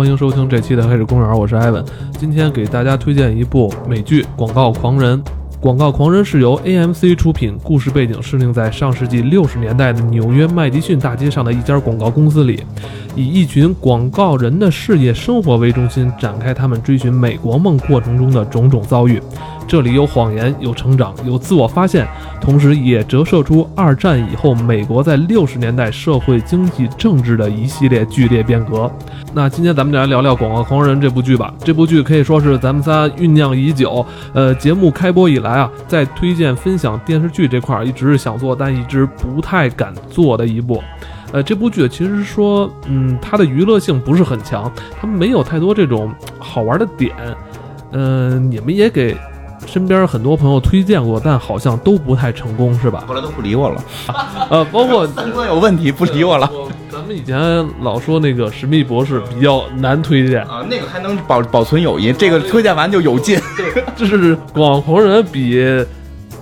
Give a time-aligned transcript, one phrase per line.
[0.00, 1.84] 欢迎收听这期的《黑水公园》，我是艾文。
[2.18, 5.18] 今天给大家推荐一部美剧《广告狂人》。
[5.60, 12.64] 《广告狂人》是由 AMC 出品，故事背景设定在上世纪六十年代的纽约麦迪逊大街上的一家广告公司里，
[13.14, 19.20] 以一群广告人的事业生活为中心，展开他们追寻美国梦过程中的种种遭遇。
[19.70, 22.04] 这里有谎言，有成长，有自我发现，
[22.40, 28.90] 同时也折射出二战以后美国在六十年代社会、经济、政治的一系列剧烈变革。
[29.32, 31.54] 那今天咱们就来聊聊《广告狂人》这部剧吧。
[31.60, 34.04] 这部剧可以说是咱们仨酝酿已久。
[34.32, 40.82] 呃，节目开播以来啊，在推荐分享电视剧这块儿一直是想做，但一直不太敢做的一部。
[41.30, 44.68] 呃，这部剧其实说，嗯，它的娱乐性不是很强，
[45.00, 47.14] 它没有太多这种好玩的点。
[47.92, 49.16] 嗯，你们也给。
[49.66, 53.04] 身边很多朋友推荐过，但好像都不太成功，是吧？
[53.06, 53.84] 后来都不理我了。
[54.50, 56.50] 呃， 包括三观有问题，不理我了。
[56.90, 57.38] 咱们以前
[57.82, 63.38] 老说那个《神秘博士》比较难推荐啊，那个还能保保存友谊，这个推荐完就有劲。
[63.56, 65.56] 对， 这是《广红人》比《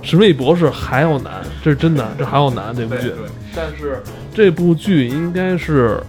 [0.01, 1.33] 神秘博士》还要难，
[1.63, 3.13] 这是真的，这还要难这部剧。
[3.55, 6.03] 但是这部剧应该是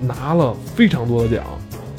[0.00, 1.42] 拿了非常多的奖，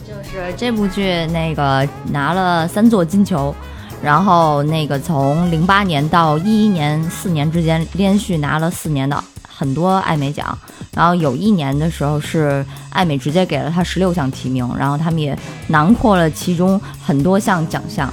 [0.06, 3.56] 就是这部剧那个拿了三座金球。
[4.02, 10.58] 然后那个从零八年到一一年四年之间，连续拿了四年的很多艾美奖。
[10.94, 15.38] 然后有一年的时候是艾美直接给了他十六项提名，然后他们也
[15.68, 18.12] 囊括了其中很多项奖项。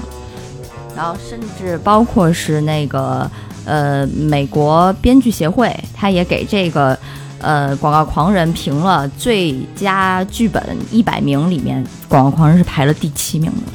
[0.96, 3.30] 然后甚至包括是那个
[3.64, 6.98] 呃美国编剧协会，他也给这个
[7.38, 13.72] 呃广告狂人评了最佳剧本一百名里面，广告狂人是排了第七名的。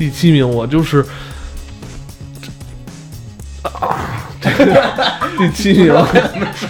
[0.00, 1.04] 第七名，我就是
[3.60, 4.30] 啊，
[5.36, 5.94] 第七名，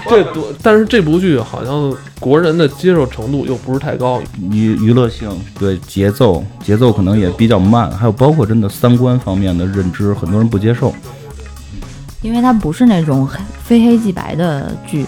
[0.08, 4.20] 这多，但是这部剧好像国人的接受程度又不是太高，
[4.50, 10.92] 娱娱乐性对节奏节奏可能也比较慢，还有包括真的三观方面的认知，很多人不接受，
[12.22, 13.28] 因为它不是那种
[13.62, 15.06] 非黑即白的剧，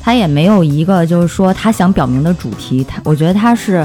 [0.00, 3.84] 它也没有一个就是说他想表明的主题，他我觉得它是。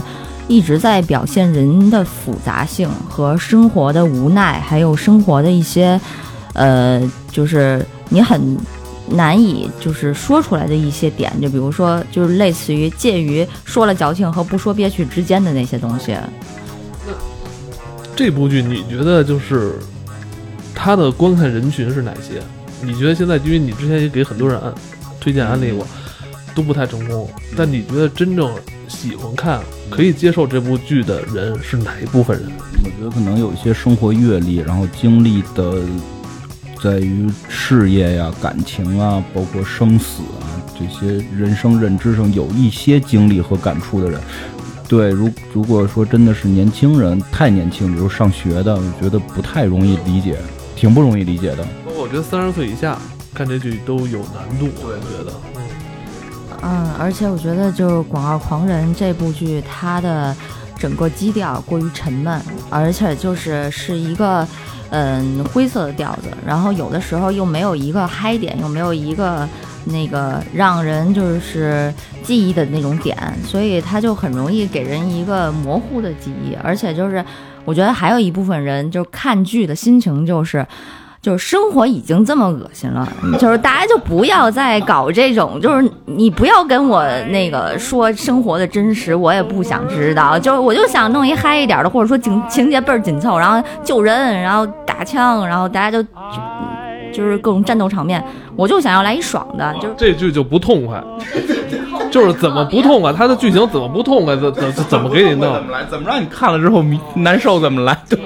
[0.49, 6.01] 一直在表现人的复杂性和生活的无奈，还有生活的一些，
[6.53, 6.99] 呃，
[7.31, 8.57] 就是你很
[9.11, 16.17] 难以就是说出来的一些点，就比如说，就是类似于介于说了矫情和不说憋屈之间的那些东西。
[18.15, 19.75] 这部剧你觉得就是
[20.73, 22.41] 它的观看人群是哪些？
[22.81, 24.73] 你觉得现在，因为你之前也给很多人安
[25.19, 25.85] 推荐安利过，
[26.59, 28.53] 都不太成功，但你觉得真正？
[28.89, 32.51] 喜欢看、可以接受这部剧的人是哪一部分人？
[32.83, 35.75] 我觉得可能有一些生活阅历，然后经历的，
[36.83, 40.43] 在于事业呀、感情啊，包括生死啊
[40.77, 44.19] 这些人生认知上有一些经历和感触的人。
[44.87, 50.35] 对，如如果说真的是年轻人，太年轻，比如上学的，我觉得不太容易理解，
[50.75, 51.63] 挺不容易理解的。
[51.85, 52.97] 包括我觉得三十岁以下
[53.35, 55.31] 看这剧都有难度，我也觉得。
[56.61, 60.35] 嗯，而且我觉得就是《广告狂人》这部剧，它的
[60.77, 64.47] 整个基调过于沉闷，而且就是是一个
[64.89, 69.47] 嗯灰色的调子，然后有的时候又没有一个嗨点，又没有一个
[69.85, 71.93] 那个让人就是
[72.23, 77.23] 记忆的那种点，所以它就很容易给人一个模糊的记忆，而且就是
[77.65, 80.65] 我觉得还有一部分人就看剧的心情就是。
[81.21, 83.07] 就是生活已经这么恶心了，
[83.37, 90.39] 就是大家就不要再搞这种，就是你不要跟我那个说生活的真实，我也不想知道。
[90.39, 96.01] 就我就想弄一嗨一点的，或者说情情节倍儿紧凑，然后救人，然后打枪，然后大家就
[97.11, 98.23] 就是各种战斗场面，
[98.55, 99.75] 我就想要来一爽的。
[99.81, 101.03] 就这剧就不痛快，
[102.09, 103.11] 就是怎么不痛快？
[103.11, 104.37] 它的剧情怎么不痛快？
[104.37, 105.53] 怎怎怎么给你弄？
[105.53, 105.83] 怎么来？
[105.83, 106.81] 怎么让你看了之后
[107.15, 107.59] 难受？
[107.59, 107.97] 怎么来？
[108.09, 108.17] 对。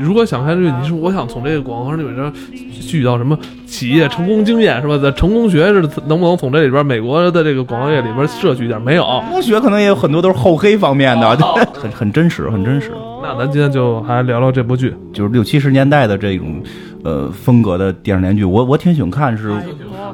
[0.00, 4.98] 如果想看这个，你说我想从这个广告里面吸取到什么企业成功经验是吧？
[4.98, 8.80] 在成功学是能不能从这里边美国的这个广告业里边摄取一点？
[8.80, 11.36] 没有，成功学可能也有很多都是厚黑方面的，
[11.72, 12.92] 很很真实，很真实。
[13.22, 16.62] 那咱今天就还聊聊这部剧，就是六七十年代的这种
[17.04, 19.52] 呃风格的电视连续剧，我我挺喜欢看，是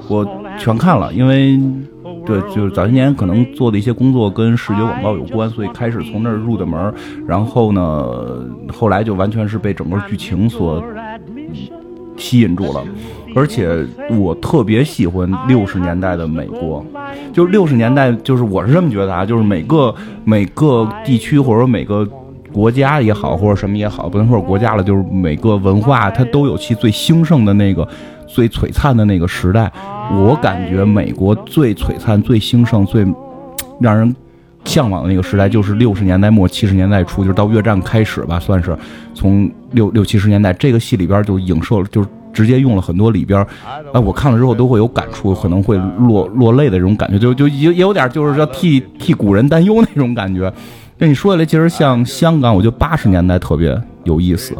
[0.08, 0.26] 我
[0.58, 1.58] 全看了，因为。
[2.28, 6.92] 对，就是早些年可能做的一些工作跟视觉广告有关，所以开始从那儿入的门
[7.26, 8.06] 然后呢，
[8.70, 10.84] 后来就完全是被整个剧情所
[12.19, 12.84] 吸引住了。
[13.34, 13.86] 而且
[14.19, 16.84] 我特别喜欢六十年代的美国，
[17.32, 19.94] 就六十年代，就是我是这么觉得啊，就是每个
[20.25, 22.06] 每个地区或者每个
[22.58, 27.87] 国家也好，或者什么也好，不能说国家了，就是每个文化它都有其最兴盛的那个。
[28.26, 29.72] 最璀璨的那个时代，
[30.12, 33.06] 我感觉美国最璀璨、最兴盛、最
[33.81, 34.14] 让人
[34.64, 38.76] 向往的那个时代，就是六十年代末七十年代初，就是到越战开始吧，算是
[39.14, 43.40] 从六六七十年代这个戏里边就影射了，就是直接用了很多里边，
[43.94, 50.52] 啊，我看了之后都会有感触，可能会落落泪的这种感觉，就就也也有点就是要替替古人担忧那种感觉。
[50.98, 54.54] 那你说起来，其实像香港，我觉得八十年代特别有意思。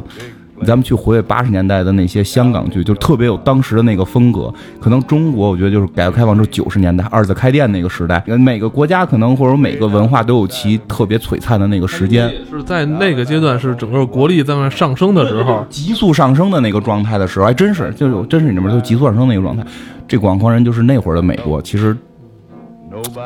[0.64, 4.52] 咱们去回味八十年代的那些香港剧，就特别有当时的那个风格。
[4.81, 12.29] 可能中国，我觉得就是改革开放之后九十年代二次开店那个时代，每个国家可能或者每个文化都有其特别璀璨的那个时间。
[12.50, 19.64] 是在那个阶段，是整个国力在那上升的时候，急速上升的那个状态的时候，还真是，就有真是你那边就急速上升那个状态。
[20.08, 21.96] 这《广狂人》就是那会儿的美国，其实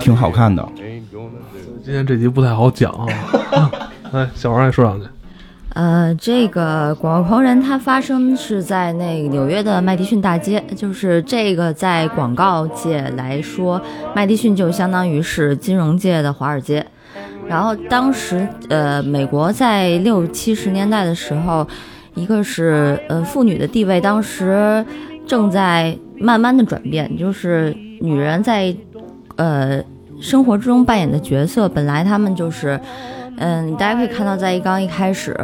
[0.01, 0.69] 挺好看的。
[1.85, 3.09] 今天这集不太好讲啊，
[4.13, 5.07] 来， 小王也说两句。
[5.71, 13.83] 呃，这个《广告狂人》它发生是在那个纽约的麦迪逊大街，就是这个在广告界来说，
[14.15, 16.87] 麦迪逊就相当于是金融界的华尔街。
[17.49, 21.67] 然后当时，呃，美国在六七十年代的时候，
[22.15, 24.85] 一个是呃妇女的地位当时
[25.27, 28.73] 正在慢慢的转变，就是女人在
[29.35, 29.83] 呃
[30.23, 32.81] 生活之中扮演的角色，本来他们就是。
[33.39, 35.35] 嗯，大家可以看到，在一刚一开始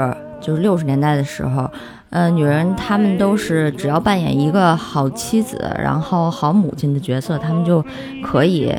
[0.41, 1.69] 就是六十年代的时候，
[2.11, 7.83] 呃，女人她们都是只要扮演一个好妻子，然后好母亲的角色，她们就
[8.23, 8.73] 可以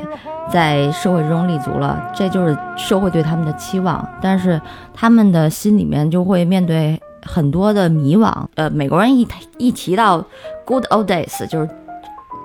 [0.48, 2.00] 在社会之中立足了。
[2.14, 4.08] 这就是社会对她们的期望。
[4.22, 4.58] 但是
[4.94, 8.32] 她们的心里面就会面对很多的迷惘。
[8.54, 9.26] 呃，美国人一
[9.58, 10.24] 一提到
[10.64, 11.68] good old days，就是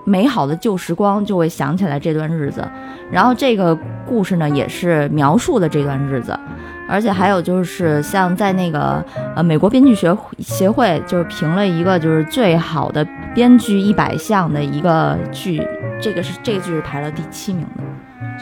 [0.05, 2.65] 美好的旧时光，就会想起来这段日子。
[3.11, 6.39] 然后这个故事呢，也是描述的这段日子。
[6.87, 9.03] 而且还有就是，像在那个
[9.35, 13.03] 呃美国编剧学协会，就是评了一个就是最好的
[13.33, 15.61] 编剧一百项的一个剧，
[15.99, 17.83] 这个是这个剧是排了第七名的。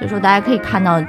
[0.04, 1.02] 所以说大家可以看到，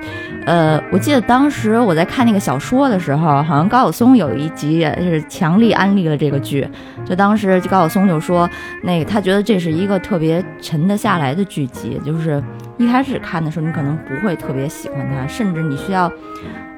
[0.46, 6.66] 呃，我记得当时我在看那个小说的时候，好像高晓松有一集也是强力安利了这个剧。
[7.04, 8.48] 就当时高晓松就说，
[8.84, 12.40] 那个他觉得这是一个特别沉得下来的剧集，就是
[12.78, 16.10] 一开始看的时候你可能不会特别喜欢它，甚至你需要。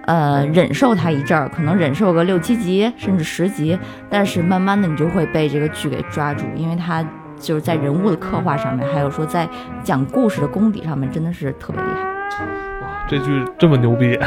[0.06, 3.76] 呃，忍受它一阵儿，可能忍受个六七集，甚至十集，
[4.08, 7.04] 但是慢慢的你就会被这个剧给抓住，因为它
[7.38, 9.48] 就是在人物的刻画上面，还有说在
[9.82, 12.04] 讲故事的功底上面，真的是特别厉害。
[12.82, 14.18] 哇，这剧这么牛逼！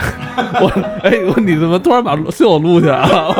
[0.61, 0.69] 我
[1.03, 1.11] 哎，
[1.41, 3.35] 你怎么突然把袖子撸起来了？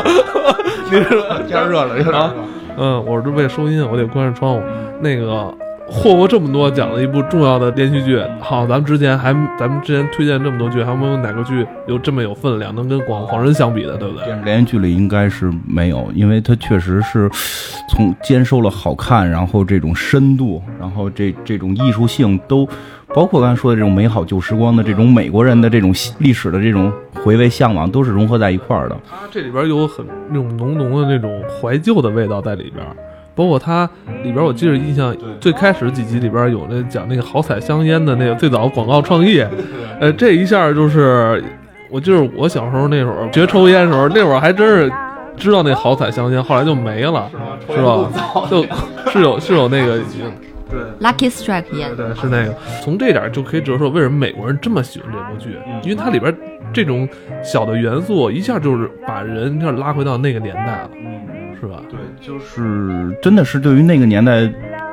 [0.86, 1.10] 你是
[1.48, 2.33] 天热了热了？
[2.77, 4.62] 嗯，我是为了收音，我得关上窗户。
[5.01, 5.54] 那个。
[5.92, 14.26] 获过这么多奖的一部重要的连续剧，好，咱们之前还咱们之前推荐这么多剧，还有没有哪个剧有这么有分量，能跟《广广人》相比的，对不对？
[14.26, 17.30] 电视连续剧里应该是没有，因为它确实是
[17.90, 22.68] 从兼收了好看，然后这种深度，然后这这种艺术性都，
[23.16, 26.94] 包括刚才说的这种美好旧时光的这种美国人的这种历史的这种
[27.24, 28.96] 回味向往，都是融合在一块儿的。
[29.10, 32.86] 它这里边有很那种浓浓的那种怀旧的味道在里边。
[33.40, 33.90] 包括它
[34.22, 39.42] 里边，我记得印象最开始几集里边有那讲那个好彩香烟的那个最早广告创意，
[40.02, 41.42] 呃，这一下就是，
[41.90, 44.92] 我记得我小时候那会儿学抽烟的时候，那会儿还真是
[45.38, 47.31] 知道那好彩香烟，后来就没了，
[47.69, 48.10] 是吧？
[48.52, 48.62] 就
[49.10, 50.02] 是有是有那个，
[50.69, 52.54] 对，Lucky Strike 烟，对，是那个。
[52.84, 56.36] 从这点就可以折射，为什么美国人这么喜欢这部剧，因为它里边
[56.74, 57.08] 这种
[57.42, 60.90] 小的元素一下就是把人就拉回到那个年代了。
[61.59, 61.81] 是吧？
[61.89, 64.42] 对，就是真的是对于那个年代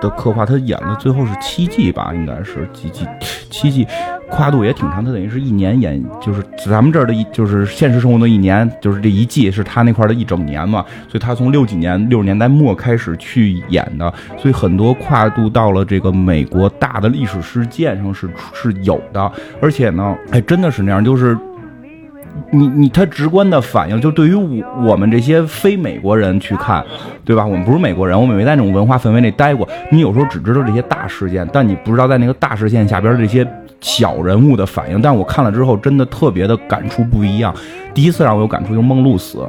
[0.01, 3.07] 的刻画，他演了最后是七季吧，应该是几季，
[3.51, 3.87] 七季，
[4.29, 5.05] 跨度也挺长。
[5.05, 10.85] 他等于是一年演，就是咱们这儿的一，就是现实生活的一年，就是这一季是他那块的一整年嘛。
[11.09, 19.31] 所以他从六几年六十年代末开始去演的，所以很多跨度到了这个美国大的历史事件上是是有的。
[19.63, 21.39] 而且呢，哎，真的是那样，就是。
[22.51, 26.85] 你你他直观的反应，就对于我我们这些非美国人去看，
[27.25, 27.45] 对吧？
[27.45, 29.69] 我们不是美国人，我们没在那种文化氛围内待过。
[29.91, 33.47] 你有时候只知道这些大事件，但你不知道在那个大事件下边这些
[33.81, 35.01] 小人物的反应。
[35.03, 37.55] 但我看了之后，真的特别的感触不一样。
[37.93, 39.47] 第一次让我有感触就是梦露死，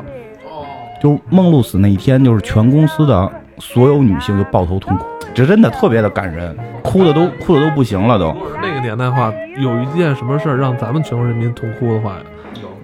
[1.01, 8.35] 就是梦露死那一天，就是全公司的所有女性就抱头痛哭，这真的特别的感人，哭的都哭的都不行了都。
[8.61, 12.17] 那个年代话，有一件什么事儿让咱们全国人民痛哭的话。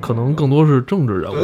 [0.04, 1.36] 可能更多是政治人物，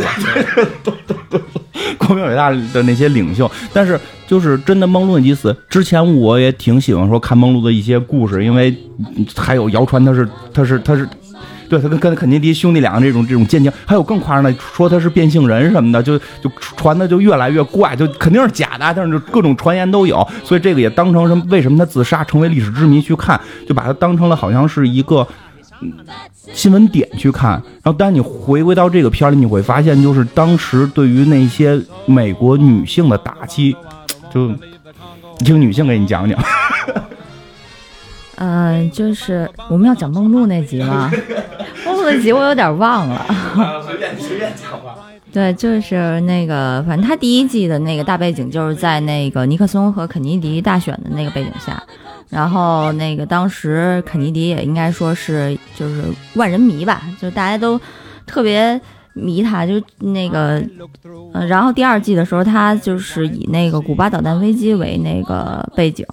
[0.84, 1.42] 对对对，
[1.98, 3.50] 光明伟大的那些领袖。
[3.72, 3.98] 但是
[4.28, 8.76] 就是真的梦露几死之前，我也挺喜欢说看梦露的一些故事，因为
[9.34, 11.08] 还有谣传他是他是他是，
[11.70, 21.42] 对他跟跟肯尼迪兄弟俩这种这种奸情，还有更夸张的说他是变性人什么的，就就传的就越来越怪，就肯定是假的，但是各种传言都有，所以这个也当成什么？
[21.48, 25.26] 为什么他自杀成为历史之谜去看，就把他当成了好像是一个。
[26.54, 27.52] 新闻点去看。
[27.52, 33.76] 然后，当你回归到这个片儿里，你会发现，就是当时对于那些美国女性的打击，
[34.34, 34.52] 就
[35.40, 36.40] 听女性给你讲讲。
[38.42, 41.12] 嗯，就是我们要讲梦露那集吗？
[41.86, 43.26] 梦露那集我有点忘了。
[43.86, 44.96] 随便随便讲吧。
[45.32, 51.84] 对，就是那个，反正他第一季的那个大背景就是在那个尼克松和肯尼迪大选的那个背景下，
[52.30, 56.04] 然后那个当时肯尼迪也应该说是就是
[56.36, 57.80] 万人迷吧，就大家都
[58.26, 58.80] 特别。
[59.14, 60.64] 迷他，就那个，
[61.34, 66.06] 呃，然后第二季的时候，他就是以那个古巴导弹危机为那个背景，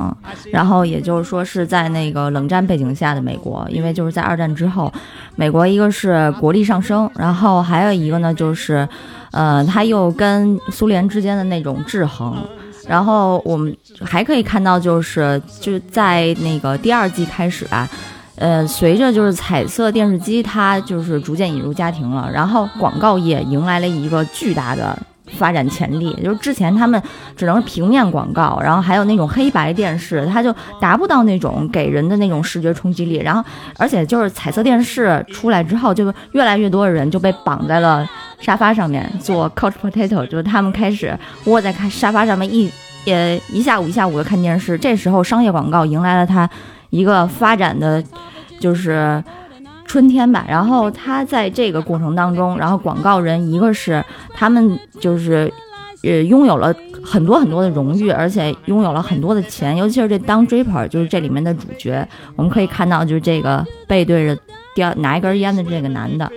[0.51, 4.93] 然后也就是说是在那个冷战背景下的美国，因为就是在二战之后，
[5.37, 8.89] 美国一个是国力上升，然后还有一个呢就是，
[9.31, 12.35] 呃，他又跟苏联之间的那种制衡，
[12.89, 17.89] 然后我们还可以看到就是就在那个第二季开始吧。
[18.37, 24.95] 呃，随着就是彩色电视机，它就是逐渐引入家庭了，然后广告业迎来了一个巨大的
[25.39, 26.13] 发展潜力。
[26.23, 27.03] 就是之前他们
[27.35, 33.17] 只能是平面广告，然后还有那种黑白电视，它就达不到那种给人的那种视觉冲击力。
[33.17, 33.43] 然后，
[33.79, 38.07] 而且就是彩色电视出来之后，就越来越多的人就被绑在了
[38.41, 42.71] 沙发上面做 couch potato，就是他们开始窝在看沙发上面一
[43.07, 44.77] 呃一下午一下午的看电视。
[44.79, 46.49] 这时候商业广告迎来了它。
[46.91, 48.03] 一个发展的
[48.61, 49.23] 就是
[49.85, 54.03] 春天吧，然后他在这个过程当中，然后广告人一个是
[54.33, 55.53] 他们就是
[56.05, 56.73] 呃拥有了
[57.05, 64.41] 很多很多的荣誉，而且拥有了很多的钱，尤其是这当 draper 就是这里面的主角，我们可以看到就是这个背对着
[64.75, 66.31] 叼拿一根烟的这个男的，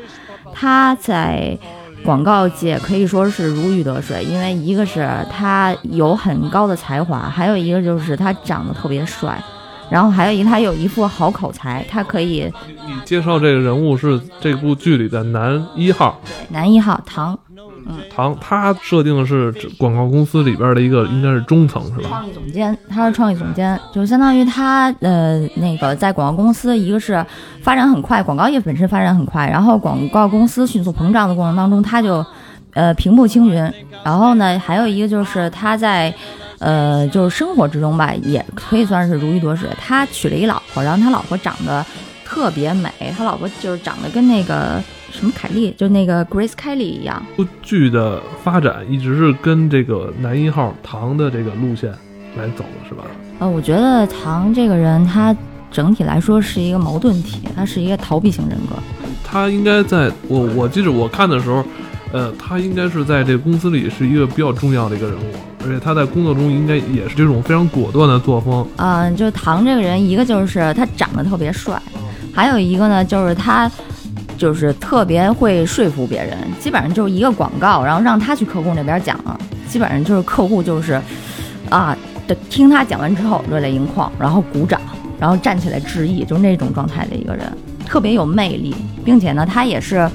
[0.51, 1.55] 他在
[2.03, 9.41] 广告界可以说是如鱼得水，因为一个是他有很高的才华，还有一个就是他长得特别帅。
[9.91, 12.51] 然后还有一个，他有一副好口才，他可以。
[12.85, 17.48] 你介绍这个人物是这部剧里的男一号，男一号唐，嗯，
[18.13, 22.09] 唐，他设定的是广告公司里边的一个，应该是中层是吧？
[22.09, 27.25] 创意总监，他是创意总监，就相当于他呃那个在广告公司，一个是
[27.61, 32.25] 发展很快，广告业本身发展很快，然后广告公司迅速膨胀的过程当中，他就
[32.73, 33.55] 呃平步青云。
[34.03, 36.13] 然后呢，还有一个就是他在。
[36.61, 39.69] 呃，就是生活之中吧，也可以算是如鱼得水。
[39.79, 41.85] 他娶了一老婆，然后他老婆长得
[42.25, 47.21] 特别美，他老婆就是长得跟那个什么凯莉，就那个 Grace Kelly 一样。
[47.61, 51.89] 剧的发展一直是跟这个男一号唐的这个路线
[52.37, 53.03] 来走的，是吧？
[53.39, 55.35] 呃，我觉得唐这个人，他
[55.71, 58.75] 整体来说是一个矛盾体，他是一个逃避型人格。
[59.23, 61.63] 他应该在我我记着我看的时候。
[62.11, 65.31] 呃，他应该是在这个公司里是一个比较重要的一个人物，
[65.63, 68.67] 而且他在工作中应该也是这种非常果断的作风。
[68.77, 71.79] 嗯，就唐这个人，一个就是他长得特别帅，
[72.33, 73.71] 还有一个呢就是他
[74.39, 76.35] 就是特别会说服别人。
[76.59, 79.19] 基本上就是一个广告，然后让他去客户那边讲，
[79.67, 80.99] 基本上就是客户就是
[81.69, 81.95] 啊，
[82.49, 84.81] 听他讲完之后热泪盈眶，然后鼓掌，
[85.19, 87.45] 然后站起来致意，就是那种状态的一个人，
[87.85, 88.73] 特别有魅力，
[89.05, 90.09] 并且呢，他也是。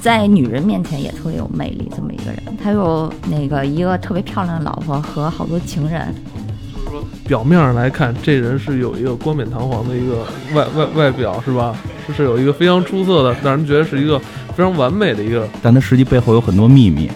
[0.00, 6.14] 在女人面前也特别有魅力，这么一个人，他有那个一个特别漂亮的老婆和好多情人。
[6.90, 11.74] 说表面上来看，这人是有一个冠冕堂皇的一个外外外表，是吧？
[12.06, 14.18] 是是有一个非常出色的，让人觉得是一个
[14.54, 15.48] 非常完美的一个。
[15.62, 17.08] 但他实际背后有很多秘密。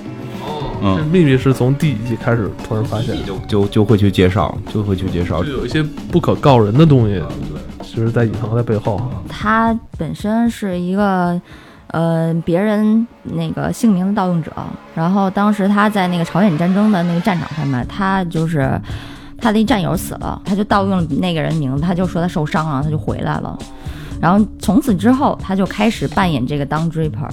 [0.81, 3.17] 哦，这秘密是从第几季开始突然发现？
[3.27, 5.43] 就就就会去介绍，就会去介绍。
[5.43, 7.21] 就有一些不可告人的东西，
[7.83, 9.01] 其实在隐藏在背后。
[9.29, 11.41] 他本身是一个。
[11.89, 14.51] 呃，别人那个姓名的盗用者，
[14.97, 18.69] 然后当时他在那个朝鲜战争的那个战场上面，他就是
[19.45, 23.59] 他的一战友死了，他就盗用了那个人名字，他就说他受伤了，他就回来了，
[24.19, 27.29] 然后从此之后，他就开始扮演这个当 draper。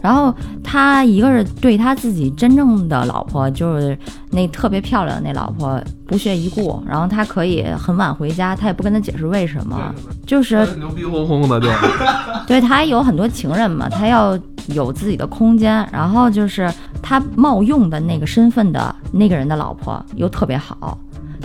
[0.00, 3.98] 然后他一个是对他自己真正的老婆，就是
[4.30, 9.92] 那特别漂亮的那老婆不屑一顾，然后他可以很晚回家，他也不跟他解释为什么，
[10.24, 11.74] 就是牛逼哄哄的，对，
[12.46, 14.38] 对他有很多情人嘛，他要
[14.68, 20.96] 有自己的空间，然后就是他冒用的那个身份的那个人的老婆又特别好。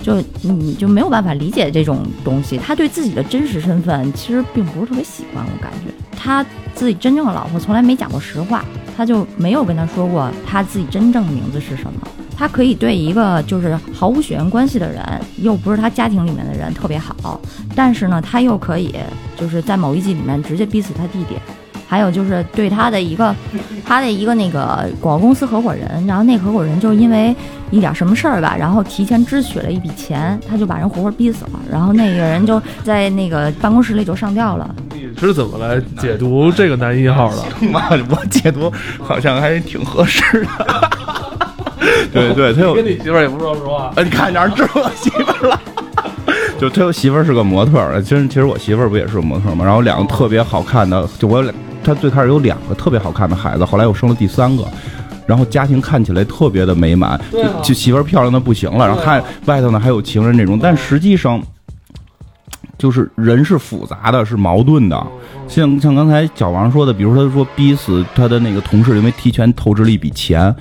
[0.02, 8.64] 就你就没有办法理解这种东西，他对自己的真实身份其实并不是特别喜欢，我感觉他自己真正的老婆从来没讲过实话，
[8.96, 12.08] 他就没有跟他说过他自己真正的名字是什么。
[12.38, 15.02] 他可以对一个就是毫无血缘关系的人，
[15.38, 17.40] 又不是他家庭里面的人特别好，
[17.74, 18.94] 但是呢，他又可以
[19.38, 21.36] 就是在某一集里面直接逼死他弟弟。
[21.88, 23.36] 还有就是对他的一个，
[23.86, 27.36] 他的一个那个广告公司合伙人，然后那合伙人就是因为
[27.72, 34.76] 一点什么事儿吧，然后提前支取了一笔钱，他就把人活活逼死了，然后那个人就在那个办公室里就上吊了。
[34.94, 37.68] 你是怎么来解读这个男一号的？
[37.72, 40.48] 妈，我解读好像还挺合适的。
[42.12, 43.92] 对对，他有跟你媳妇儿也不说实话。
[43.96, 45.62] 呃，你看哪儿知道我媳妇儿了？
[46.60, 49.64] 就他有媳妇儿是个模特儿，其实其实我媳妇儿不也是个模特儿吗？
[49.64, 51.54] 然后两个特别好看的，就我有两，
[51.86, 54.68] 他最开始有两个特别好看的孩子，后来又生了第三个，
[55.26, 61.42] 然后家庭看起来特别的美满，就就媳妇儿漂亮的不行了，然后他外头呢还有情人这种，但实际上
[62.78, 65.08] 就是人是复杂的，是矛盾的。
[65.48, 70.54] 像像刚才小王说的，比如说他说逼死他的那个同事，因为提前透支了一笔钱。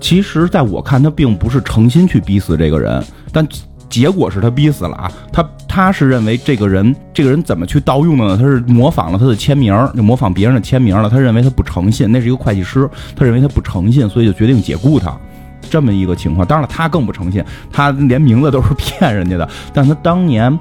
[0.00, 3.46] 其实，在我看，他并不是诚心去逼死这个人，但
[3.92, 5.12] 结果是他逼死了啊。
[5.30, 8.36] 他他是认为这个人，这个人怎么去盗用的呢？
[8.38, 11.10] 他是模仿了他的签名，就模仿别人的签名了。
[11.10, 15.14] 他认为他不诚信，那是一个会计师，他认为他不诚信，所以就决定解雇他。
[15.70, 19.48] 这么一个情况，当然了，他更不诚信，他连名字都是骗人家的。
[19.72, 20.58] 但他当年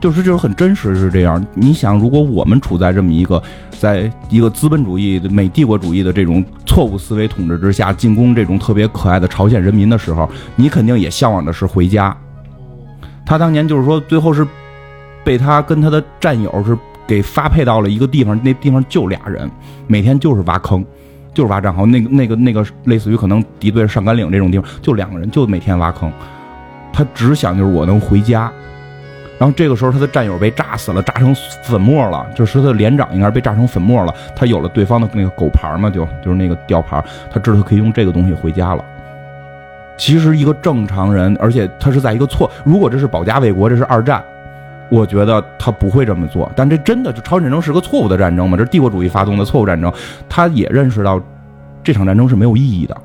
[0.00, 1.42] 就是就是很真实是这样。
[1.54, 3.42] 你想，如果我们处在这么一个，
[3.78, 12.14] 在一个资本主义美帝国主义的这种错误思维统治之下，进攻这种特别可爱的朝鲜人民的时候，你肯定也向往的是回家。
[13.26, 14.46] 他当年就是说，最后是
[15.22, 19.50] 被他跟他的战友是给发配到了一个地方，那地方就俩人，
[19.86, 20.82] 每天就是挖坑。
[21.34, 26.10] 就是挖战壕，那个那个那个，类似于可能敌对上甘岭这种地方，就两个人，就每天挖坑。
[26.94, 28.50] 他只想就是我能回家。
[29.38, 32.26] 然后这个时候，他的战友被炸死了，炸成粉末了。
[32.34, 34.14] 就是他的连长应该是被炸成粉末了。
[34.34, 38.82] 他有了对方的那个狗牌嘛，就就是那个吊牌，他知道他可以用这个东西回家了。
[39.96, 44.22] 其实一个正常人，而且他是在一个错，如果这是保家卫国，这是二战，
[44.90, 46.50] 我觉得他不会这么做。
[46.54, 48.56] 但这真的就朝鲜战争是个错误的战争嘛？
[48.56, 49.92] 这是帝国主义发动的错误战争，
[50.28, 51.20] 他也认识到
[51.82, 52.96] 这场战争是没有意义的。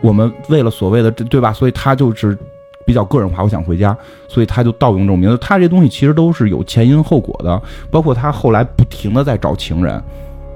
[0.00, 1.52] 我们为了所谓的对吧？
[1.52, 2.36] 所以他就是
[2.84, 3.96] 比较个人化，我想回家，
[4.28, 5.36] 所以他就盗用这种名字。
[5.38, 10.02] 他这东西其实都是有前因后果的，包括他后来不停的在找情人。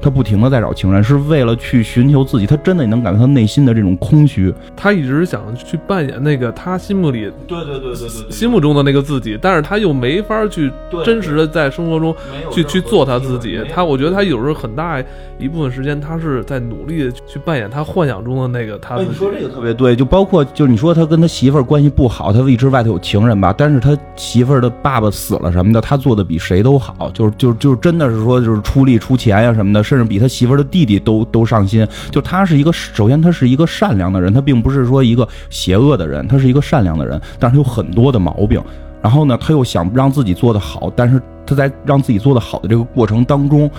[0.07, 2.47] 他不停的在找情人，是为了去寻求自己。
[2.47, 4.55] 他真的你能感觉他内心的这种空虚。
[4.77, 10.71] 他一直想去扮演那个他心目里对对对对对心目中的那个自己，但是他又没法去
[11.05, 12.14] 真实的在生活中
[12.53, 13.61] 去去做他自己。
[13.75, 15.03] 他我觉得他有时候很大
[15.40, 19.11] 一部分时间，他是在努力的去扮演他幻想中的那个他哎，自己。
[19.11, 31.87] 你说这个特别对，就包括就是你说他跟他媳妇儿关系不好，他一直外头有情人吧，但是他媳妇儿的爸爸死了什么的，他做的比谁都好，就是就就是真的是说就是出力出钱呀、什么的，甚至比他媳妇的弟弟都都上心。
[32.11, 38.63] 就他是一个，首先他是一个善良的人，他并不是说一个邪恶的人，他是一个善良的人，但是有很多的毛病。
[39.03, 43.71] 然后呢，他又想让自己做得好，但是他在让自己做得好的这个过程当中，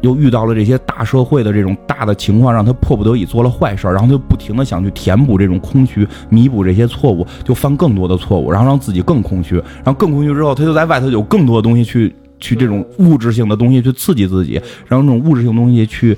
[0.00, 14.54] 又遇到了这些大社会的这种大的情况，让他迫不得已做了坏事，然后他就不停的想去填补这种空虚，弥补这些错误，就犯更多的错误，然后让自己更空虚，然后更空虚之后，他就在外头有更多的东西去去这种物质性的东西去刺激自己，
[14.86, 16.16] 然后这种物质性东西去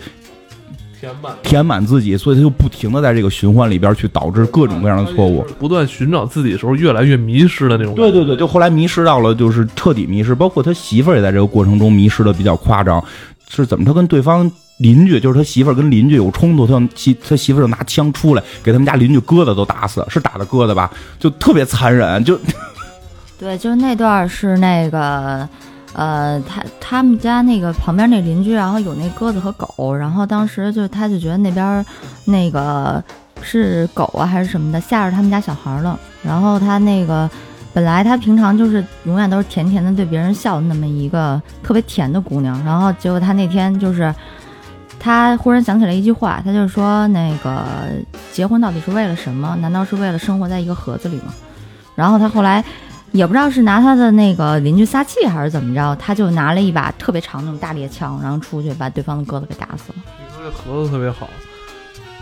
[1.00, 5.44] 填满，填满自己，所以他就不停的在这个循环里边去导致各种各样的错误。
[5.58, 7.94] 不断寻找自己的时候，越来越迷失的那种。
[7.94, 13.02] 对对对，就后来迷失到了，就是彻底迷失，包括他媳妇儿也在这个过程中迷失的比较夸张。
[13.54, 13.84] 是怎么？
[13.84, 20.90] 他跟对方邻居，就是他媳妇儿跟邻居有冲突，他媳他媳妇儿就拿枪出来，给他们家邻居鸽子都打死，是打的鸽子吧？
[21.18, 22.40] 就特别残忍，就
[23.38, 25.46] 对，就是那段是那个，
[25.94, 31.84] 呃，他他们家那个旁边那邻居，然后有那鸽子和狗，然后当时就他就觉得那边
[32.24, 33.02] 那个
[33.42, 37.28] 是狗啊还是什么的吓着他们家小孩了，然后他那个
[37.72, 44.14] 本来他平常就是永远都是甜甜的对别人笑那么一个特别甜的姑娘，然后结果他那天就是。
[45.04, 47.64] 他忽然想起来一句话，他就说：“那个
[48.30, 49.56] 结婚到底是为了什么？
[49.56, 51.34] 难道是为了生活在一个盒子里吗？”
[51.96, 52.64] 然后他后来
[53.12, 60.02] 也不知道是拿他的那个邻居撒气还是怎么着，他就拿了一把特别长的那种大猎枪，然后出去把对方的鸽子给打死了。
[60.18, 61.28] 你说这盒子特别好。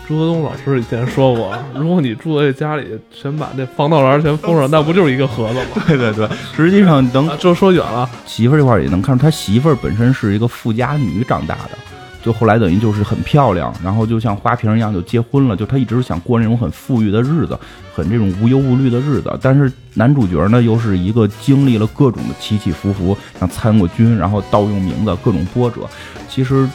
[0.05, 5.83] 朱德东老师以前说过，如果你住在家里，全把那防盗栏全封上，那不就是一个盒子吗？
[5.87, 8.09] 对对对，实际上能啊，这说远了。
[8.25, 11.77] 媳妇儿这块儿也能看出，他媳妇儿本身是一个富家女长大的，
[12.23, 17.57] 就后来等于就是很漂亮，然后就像花瓶一样就结婚了，就他一直想过那种很富裕的日子，
[17.93, 19.37] 很这种无忧无虑的日子。
[19.41, 25.81] 但是男主角呢，又是一个经历了各种的起起伏伏，像参过军，然后盗用名字，各种波折。
[26.29, 26.67] 其实，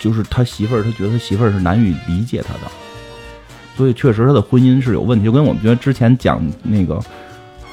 [0.00, 2.70] 就是他媳妇儿，他觉得他媳妇儿是难以理解他的，
[3.76, 5.24] 所以确实他的婚姻是有问题。
[5.24, 7.00] 就跟我们觉得之前讲那个。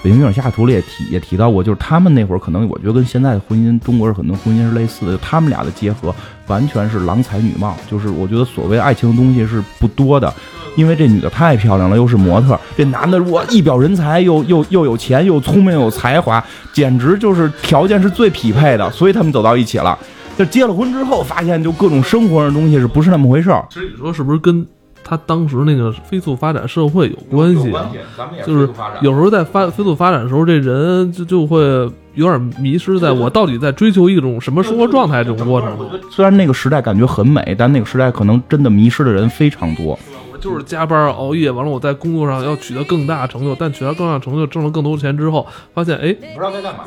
[0.03, 6.13] 北京电影下图里也提也提到过，就是他们那会儿可能我觉得跟现在的婚姻，中国是很多婚姻是类似的，他们俩的结合
[6.47, 10.31] 完全是郎才女貌，就是我觉得所谓爱情的东西是不多的。
[10.75, 19.95] 因为这女的太漂亮了，又是模特，这男的我一表人才，又又又有钱，又聪明，有才华，简直就是条件是最匹配的，所以他们走到一起了。
[20.35, 23.63] 就结了婚之后，发现就各种生活上的东西是不是那么回事儿？
[23.69, 24.65] 其实你说是不是跟
[25.03, 27.91] 他当时那个飞速发展社会有关系啊？
[28.45, 28.69] 就是
[29.01, 31.59] 有时候在发飞速发展的时候，这人就就会
[32.13, 35.89] 有点迷失在我到底在追求一种什么生活状态这种过程中。
[36.09, 39.97] 虽然那个时代感觉很美，但那个时代可能真的迷失的人非常多。
[40.31, 46.83] 我就是加班熬夜，完了我在工作上要取得更大成就，但取得更大成就，挣了更多钱之后，发现哎，不知道该干嘛。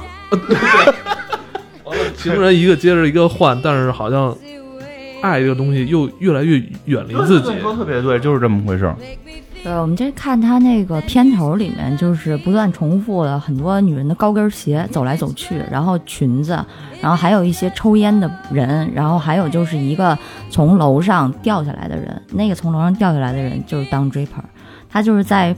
[2.17, 4.37] 情人一个接着一个换，但是好像
[5.27, 7.59] 爱这个东西又越来越远离自己。
[7.61, 8.95] 说特别对，就是这么回事。
[9.65, 16.53] 对，我们这看他那个片头里面，就是不断重复了很多女人的高跟鞋走来走去，然后裙子，
[17.01, 20.17] 然后还有一些抽烟的人，然后还有就是一个
[20.51, 22.23] 从楼上掉下来的人。
[22.33, 24.45] 那个从楼上掉下来的人就是当 draper，
[24.89, 25.57] 他就是在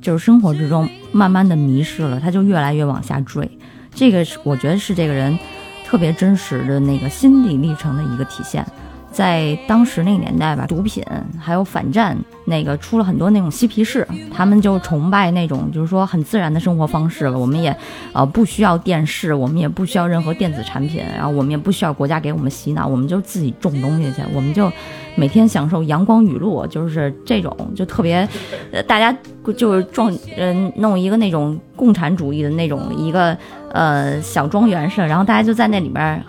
[0.00, 3.50] 就是生活之中慢慢的迷失了，他就越来越往下坠。
[3.94, 5.38] 这个是我觉得是这个人。
[5.84, 8.66] 特别真实的那个心理历程的一个体现，
[9.12, 11.04] 在当时那个年代吧，毒品
[11.38, 17.38] 还有反战，那个出了很多那种嬉皮士，他们就崇拜那种就是说很自然的生活方式了。
[17.38, 17.76] 我们也
[18.12, 24.72] 呃不需要电视，我们也不需要任何电子产品，然后我们也不需要国家给我们洗脑，我们就自己种东西去，我们就
[25.14, 28.26] 每天享受阳光雨露，就是这种就特别，
[28.72, 29.14] 呃，大家
[29.56, 33.36] 就是撞嗯弄一个那种共产主义的那种一个。
[33.74, 36.22] 呃，小庄园似的，然后大家就在那里边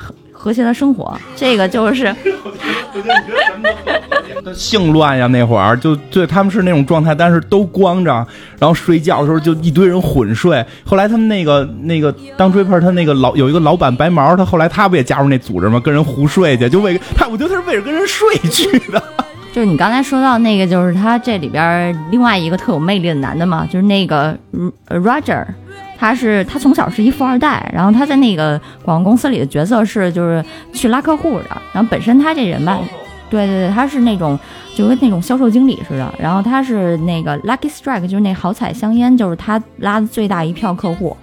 [0.44, 1.18] 和和谐的生活。
[1.38, 2.14] 这个就是，
[4.54, 8.12] 性乱呀，那会儿就对他们是那种状态，但是都光着，
[8.60, 10.64] 然后睡觉的时候就一堆人混睡。
[10.84, 15.80] 后来他们那个那个当追派，他那个老有一个老板白毛，他后来他不也加入那组织吗？
[15.80, 19.02] 跟人胡睡去，就为 他，我觉得他是为了跟人睡去的。
[19.54, 24.38] 就是你刚才说到那个，就是他这里边另外一个特有魅力的男的嘛，就是那个
[24.90, 25.46] Roger。
[26.04, 32.78] 他是他从小是一富二代，然后他在那个广告公司里的角色是就是去拉客户的，然后本身他这人吧，
[33.30, 34.38] 对对对，他是那种
[34.76, 41.16] 就跟那种销售经理似的，然后他是那个 Lucky Strike，就是那好彩香烟，就是他拉的最大一票客户，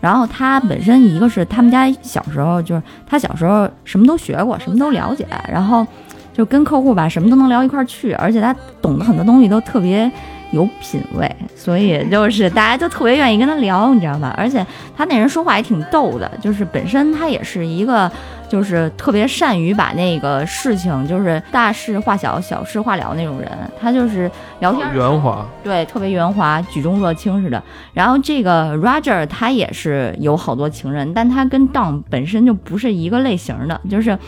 [0.00, 5.84] 然后他本身一个是他们家小时候就是他小时候什么都学过，什么都了解，然后
[6.32, 10.08] 就跟客户吧什么都能聊一块去，而且他懂得很多东西都特别。
[10.50, 14.34] 有品位，所以就是大家就特别愿意跟他聊，你知道吧？
[14.36, 14.64] 而且
[14.96, 18.10] 他那人说话也挺逗的，就是本身他也是一个，
[18.48, 23.50] 就是特别善于把那个事情，就是大事化小，小事化了那种人。
[23.80, 24.30] 他就是
[24.60, 27.62] 聊天圆滑，对，特别圆滑，举重若轻似的。
[27.92, 34.18] 然后这个 Roger 他也是有好多情人，但他跟 Don 本身就不是一个类型的，就是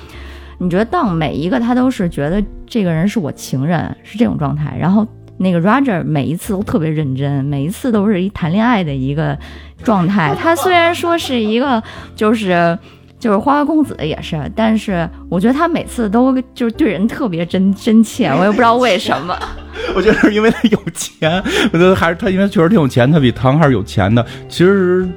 [0.58, 5.06] 你觉得 Don 每一个他都是觉得这个人是我情人，是这种状态，然后。
[5.42, 9.36] 那个 Roger 每一次都特别认真，每一次都是一谈恋爱的一个
[9.82, 10.36] 状态。
[10.38, 11.82] 他虽然说是一个
[12.14, 12.78] 就是
[13.18, 19.34] 就是花花公子也是，但是我觉得他每次都就是对人特别真真切，我也不知道为什么。
[19.96, 24.24] 我觉得是因为他有钱，我觉得还是他因为确实挺有钱，他比唐还是有钱的。
[24.46, 25.08] 其实，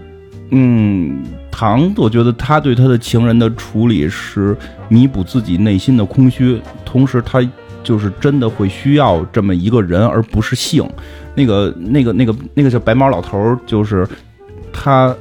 [0.51, 4.55] 嗯，唐，我觉得他对他的情人的处理是
[4.87, 7.45] 弥补自己内心的空虚，同时他。
[7.83, 10.89] 就是真的会需要这么一个人，而不是性。
[11.35, 14.07] 那个、那个、那个、那个叫白毛老头儿，就是
[14.71, 15.15] 他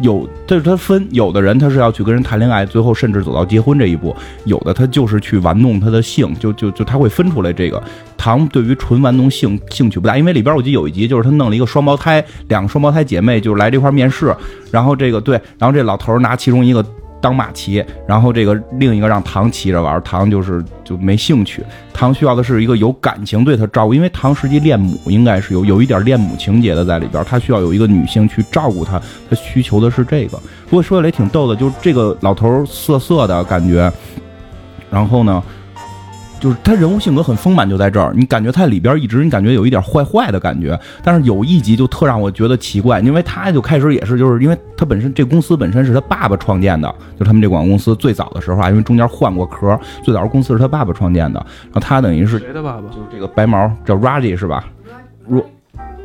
[0.00, 7.82] 有，但是他分，有的人他是要去跟人谈恋爱，最后甚至走到结婚这一步；有的他就是去玩弄他的性，就就就他会分出来这个。
[8.16, 14.34] 唐对于纯玩弄性兴趣不大，因为里边我记得有一集就是他弄了一个双胞胎，两个双胞胎姐妹就来这块面试，
[14.70, 16.84] 然后这个对，然后这老头拿其中一个。
[17.22, 21.64] 当马骑，然后这个另一个让唐骑着玩，唐就是就没兴趣。
[21.94, 30.36] 唐需要的是一个有感情对他照顾，因为唐实际恋母应该是有有一点恋母情节的在里边，他需要有一个女性去照顾他，他需求的是这个。
[30.68, 33.90] 不过说起来挺逗的，就是这个老头色色的感觉，
[34.90, 35.42] 然后呢。
[36.42, 52.88] 就是他人物性格很丰满，就在这儿，你感觉他里边一直你感觉有一点坏坏的感觉，但是有一集就特让我觉得奇怪，因为他就开始也是，就是因为他本身这公司本身是他爸爸创建的，就他们这广告公司最早的时候啊，因为中间换过壳，最早公司是他爸爸创建的，然后他等于是谁的爸爸？
[52.88, 54.64] 就是这个白毛叫 Raji 是吧？
[55.28, 55.44] 罗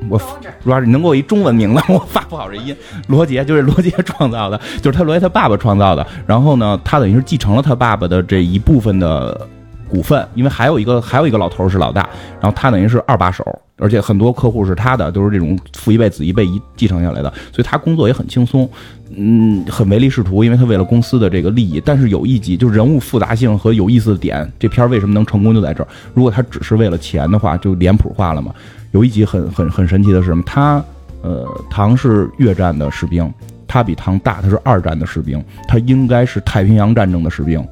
[0.07, 0.21] 我
[0.63, 1.81] Raji 能给我一中文名字？
[1.91, 2.77] 我发不好这音。
[3.07, 9.47] 罗杰就是罗杰创造的，就是他罗杰他爸爸创造的，然后呢，他等于是继承了他爸爸的这一部分的。
[9.89, 12.07] 股份，因为还有一个还有一个老头是老大，
[12.41, 13.43] 然后他等于是二把手，
[13.77, 18.69] 而且很多客户是他的，都是这种父一辈子一辈一继承下来的，所以他工作也很轻松，
[19.15, 21.81] 嗯，很唯利是图，因为他为了公司的这个利益。
[21.83, 25.87] 但是有一集就是人物复杂性和有意思的点，这片儿为什么能成功就在这儿。
[26.13, 28.53] 如果他只是为了钱的话，就脸谱化了嘛。
[28.91, 30.43] 有一集很很很神奇的是什么？
[30.45, 30.83] 他
[31.21, 33.31] 呃，唐是越战的士兵，
[33.67, 37.63] 他比唐大，他是二战的士兵，他应该是太平洋战争的士兵。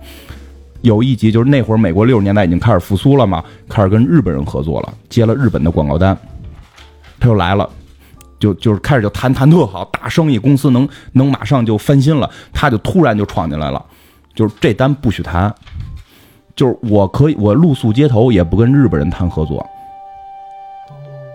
[0.86, 6.16] 有一集就是那会儿美国六十年代已经开始复苏了嘛，开始跟日本人合作了，接了日本的广告单，
[7.20, 7.68] 他就来了，
[8.40, 13.84] 就就是开始就谈谈特好，大生意，公司能能马上就翻新了，他就突然就闯进来了，
[14.36, 15.52] 就是这单不许谈，
[16.56, 19.66] 就是我可以我露宿街头也不跟日本人谈合作，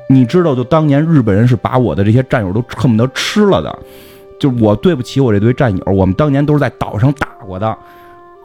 [0.09, 3.79] 你知道就当年日本人是把我的这些战友都恨不得吃了的，
[4.39, 7.77] 就是我对不起我这堆战友，我们当年都是在岛上打过的。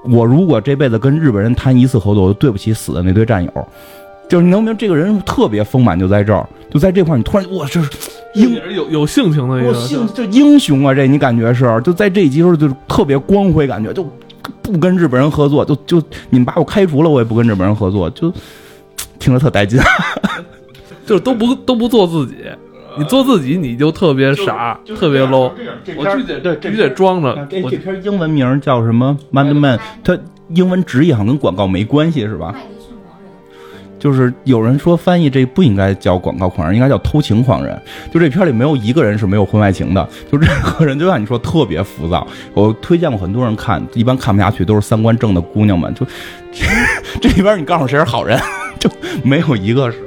[0.09, 3.67] 我如果这辈子跟日本人谈一次合作，我就对不起死的那堆战友。
[4.27, 7.89] 就是你能明白，这个人特别丰满，就在这儿，就在这块儿，你突然哇，这是
[8.33, 14.03] 英有有性情的一个，性这英雄啊，这你感觉是就在这一集时候就特别光辉，感觉就
[14.63, 18.33] 不跟日本人合作，就就你们把我开除了，我也不跟日本人合作，就
[19.19, 19.79] 听着特带劲，
[21.05, 22.37] 就是都不都不做自己。
[22.97, 25.51] 你做自己，你就特别傻，特别 low。
[25.95, 27.47] 我必须得必须得装着。
[27.49, 29.79] 这这篇英文名叫什么？Mad Man，。
[30.03, 30.17] 它
[30.49, 32.55] 英文直译好像跟广告没关系，是吧？
[33.97, 37.75] 就是有人说翻译这不应该叫广告狂人，应该叫偷情狂人。
[38.13, 42.27] 就这片里没有一个人是没有婚外情的，就任何人就像你说特别浮躁。
[42.53, 45.91] 我推荐过很多人看，一般看不下去，都是三观正的姑娘们。
[45.95, 46.05] 就
[47.19, 48.39] 这里边你告诉谁是好人，
[48.77, 48.87] 就
[49.23, 50.04] 没有一个是。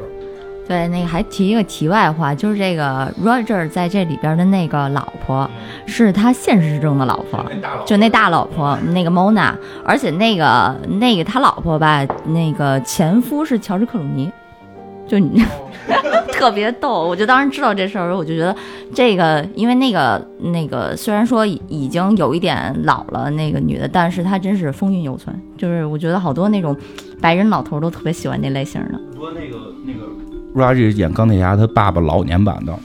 [0.69, 5.51] 对，那个还提一个题外话，就是这个 Roger 在这里边的那个老婆，
[5.87, 7.43] 是他现实中的老婆，
[7.87, 14.31] 就那大老婆，那个 Mona，而且那个那个他老婆吧，那个前夫是乔治克鲁尼，
[15.07, 15.43] 就你
[16.33, 17.09] 特别逗。
[17.09, 18.55] 我就当时知道这事儿时候，我就觉得
[18.95, 25.35] 这个，因为那个那个虽然说已经有一点老了，那个女的，但是她真是风韵犹存。
[25.57, 26.77] 就是我觉得好多那种
[27.23, 29.01] 白人老头都特别喜欢那类型的。
[29.17, 30.07] 说那个那个。
[30.55, 32.77] Raji 演钢铁侠，他爸爸老年版的，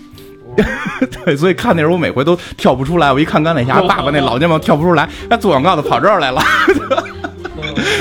[1.25, 3.11] 对，所以看那时候我每回都跳不出来。
[3.11, 6.41] 我一看钢铁侠爸爸那老年版跳不出来，他做广告的跑这儿来了，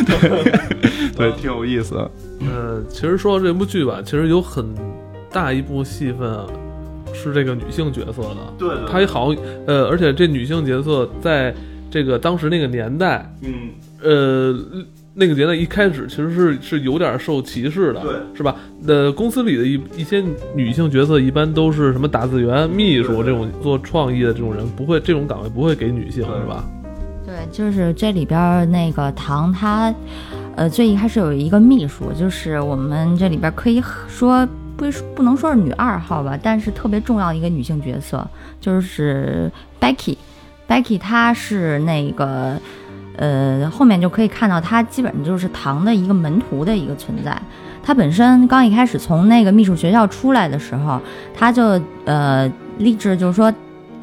[0.06, 2.10] 对， 对，挺有意思。
[2.40, 4.66] 嗯，其实说这部剧吧，其实有很
[5.30, 6.38] 大一部戏份
[7.14, 9.32] 是这个女性角色的，对，她也好，
[9.66, 11.54] 呃，而且这女性角色在
[11.90, 13.70] 这个当时那个年代，嗯，
[14.02, 14.84] 呃。
[15.14, 18.56] 那个年代一开始其实是是有点受歧视的，对，是吧？
[18.86, 26.64] 呃，公司里的一一些女性角色一般都是什么打字员、秘书这种做创意的这种人，不会这种岗位不会给女性，是吧？
[27.26, 29.94] 对，就是这里边那个唐，他
[30.56, 34.48] 呃最一开始有一个秘书，就是我们这里边可以说
[34.78, 38.26] 不不能说是女二号吧，但是特别重要的一个女性角色，
[38.60, 42.58] 就是 Becky，Becky 她是那个。
[43.16, 47.40] 呃，后面就可以看到他基本上就是唐的一个门徒的一个存在。
[47.84, 51.00] 他本身刚一开始从那个秘书学校出来的时候，
[51.36, 53.52] 他就呃立志就是说，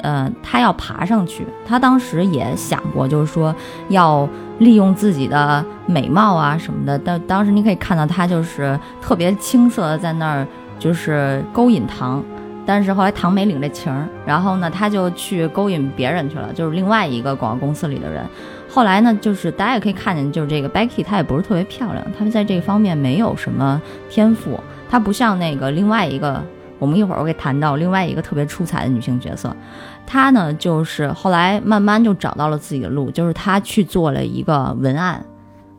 [0.02, 1.46] 呃，他要爬上去。
[1.66, 3.54] 他当时也想过，就是说
[3.88, 6.98] 要利用自己的美貌啊什么的。
[6.98, 10.46] 但当时你可以看到他就是特别青涩的在那儿
[10.78, 12.22] 就是勾引唐，
[12.66, 18.22] 但是后来唐没领这情儿，然后呢他就去勾引别人去了，就是另外一个广告公司里的人。
[18.72, 24.60] 后来呢，就是大家也可以看见，就是这个 Becky，她也不是特别漂亮，她们在这方面没有什么天赋。
[24.88, 26.40] 她不像那个另外一个，
[26.78, 29.54] 我们一会儿我给谈到另外一个特别出彩的女性角色。
[30.06, 35.24] 她呢，就是后来慢慢就找到了自己的路，就是她去做了一个文案。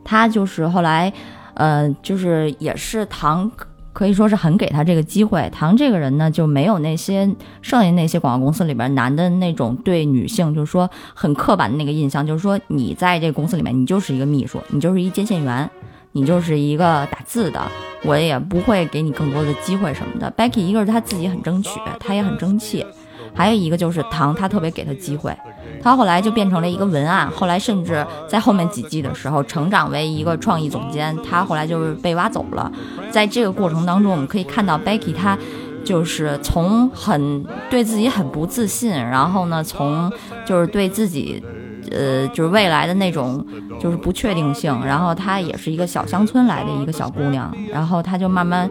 [0.03, 1.13] 她就是后来，
[1.53, 3.49] 呃，就是也是唐。
[3.93, 5.49] 可以说是很给他这个机会。
[5.53, 7.25] 唐这个人呢，就没有那些
[7.61, 15.69] 剩下那些广告公司里边男的那种对女性，就是说很刻板的那个印象，就是说你在这公司里面，你就是一个秘书，你就是一接线员，
[16.13, 17.61] 你就是一个打字的，
[18.03, 20.33] 我也不会给你更多的机会什么的。
[20.37, 22.85] Becky 一个是他自己很争取，他也很争气，
[23.33, 25.35] 还有一个就是唐，他特别给他机会。
[25.81, 31.17] 他后来就变成了一个文案，后来甚至在后面几季的时候成长为一个创意总监。
[31.27, 32.71] 他后来就是被挖走了。
[33.09, 35.37] 在这个过程当中，我们可以看到 Becky，他
[35.83, 40.11] 就是从很对自己很不自信，然后呢，从
[40.45, 41.43] 就是对自己，
[41.89, 43.43] 呃，就是未来的那种
[43.79, 44.79] 就是不确定性。
[44.85, 48.69] 然后她也是一个小乡村来的一个小姑娘，然后她就慢慢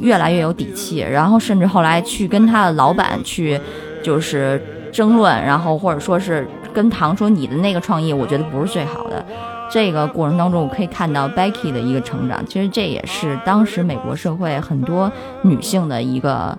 [0.00, 3.60] 越来越有底气，然后甚至后来去跟她的老板去
[4.02, 4.60] 就是。
[4.92, 9.24] 争论，然后或者说是跟唐说你的那个创意，我觉得不是最好的，
[9.70, 12.44] 这个过程当中，我可以看到 Becky 的一个成长。
[12.44, 15.10] 其实这也是当时美国社会很多
[15.40, 16.54] 女性的一个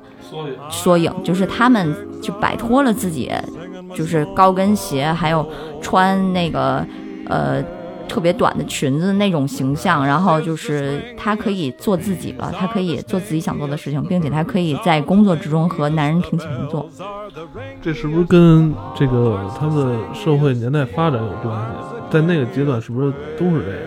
[0.67, 3.31] 缩影，就是她们就摆脱了自己，
[3.93, 5.47] 就是高跟鞋，还有
[5.79, 6.83] 穿那个
[7.27, 7.63] 呃。
[8.13, 16.87] 特别短的裙子那种形象，然后就是她可以做自己了，她可以做自己想做的事情，并且她可以在工作之中和男人平起平坐。
[17.81, 21.95] 这是不是跟这个他们的社会年代发展有关系？
[22.11, 23.79] 在那个阶段是不是都是这样？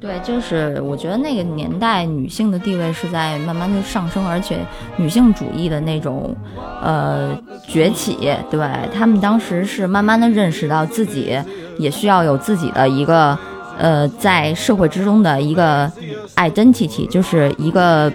[0.00, 4.58] 对，就是我觉得那个年代女性的地位是在慢慢的上升，而且
[4.96, 6.34] 女性主义的那种
[6.80, 8.16] 呃崛起，
[8.48, 8.60] 对
[8.94, 11.36] 他们当时是慢慢的认识到自己
[11.78, 13.36] 也需要有自己的一个
[13.76, 15.90] 呃在社会之中的一个
[16.36, 18.12] identity，就是一个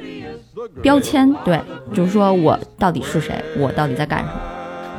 [0.81, 1.59] 标签，对，
[1.93, 4.31] 就是说我到底是谁，我到底在干什么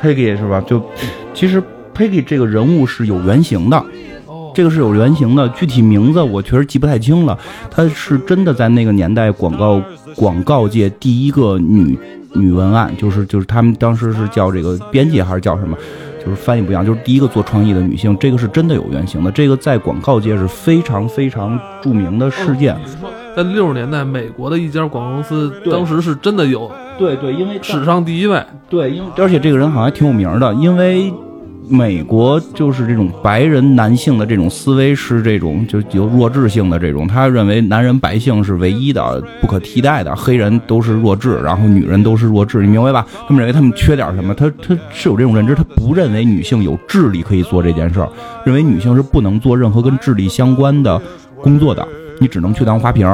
[0.03, 0.61] ？Peggy 是吧？
[0.67, 0.85] 就
[1.33, 1.63] 其实
[1.95, 3.83] Peggy 这个人物是有原型的。
[4.55, 7.37] 这个是有原型的，具体名字我确实记不太清了。
[7.71, 9.83] 她是真的在那个年代广告
[10.15, 11.99] 广告界第一个女
[12.35, 15.77] 女文案，就是就是他们当时是叫这个编辑还是叫什么，
[16.25, 18.17] 就是翻译不一样，就是第一个做创意的女性。
[18.19, 22.77] 这个是真的有原型的，这个在广告界是非常非常著名的事件。
[23.37, 28.41] 在六十年代，美国的一家广告公司当时是真的有，对对，因为史上第一位，
[28.71, 31.13] 对，因为而且这个人好像还挺有名的，因为。
[31.67, 43.07] 美国就是这种白人男性的这种思维是这种就有弱智性的这种，他认为男人白姓是唯一的不可替代的，黑人都是弱智，然后女人都是弱智，你明白吧？
[43.27, 44.35] 他们认为他们缺点什么？
[44.35, 48.09] 他他是有这种认知，他不认为女性有智力可以做这件事儿，
[48.45, 51.01] 认为女性是不能做任何跟智力相关的
[51.41, 51.87] 工作的，
[52.21, 53.09] 你只能去当花瓶。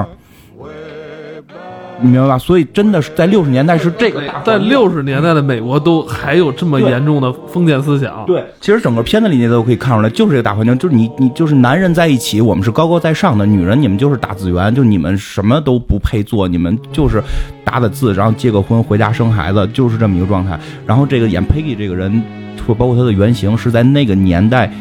[2.02, 2.38] 你明白吧？
[2.38, 8.24] 所以真的是在六十年代是这个，在六十年代的美国都还有这么严重的封建思想。
[8.26, 17.22] 对，其实整个片子里面都可以看出来，就是这个大环境，就是你你就是男人在一起，我们是高高在上的；女人你们就是打字员，就你们什么都不配做，你们就是
[17.64, 20.58] 打打字，然后结个婚回家生孩子，就是这么一个状态。
[20.86, 22.22] 然后这个演 Peggy 这个人，
[22.66, 24.72] 或包括他的原型，是在那个年代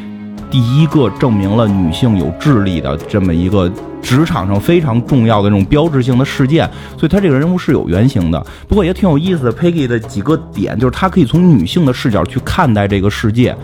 [0.50, 3.70] 第一个证明了女性有智力的这么一个。
[4.02, 8.46] 职场上非常重要的这种标志性的事件，所以他这个人物是有原型的。
[8.68, 13.56] 不过也挺有意思的，Peggy 的几个点就是他可以从女性的视角去看待这个世界。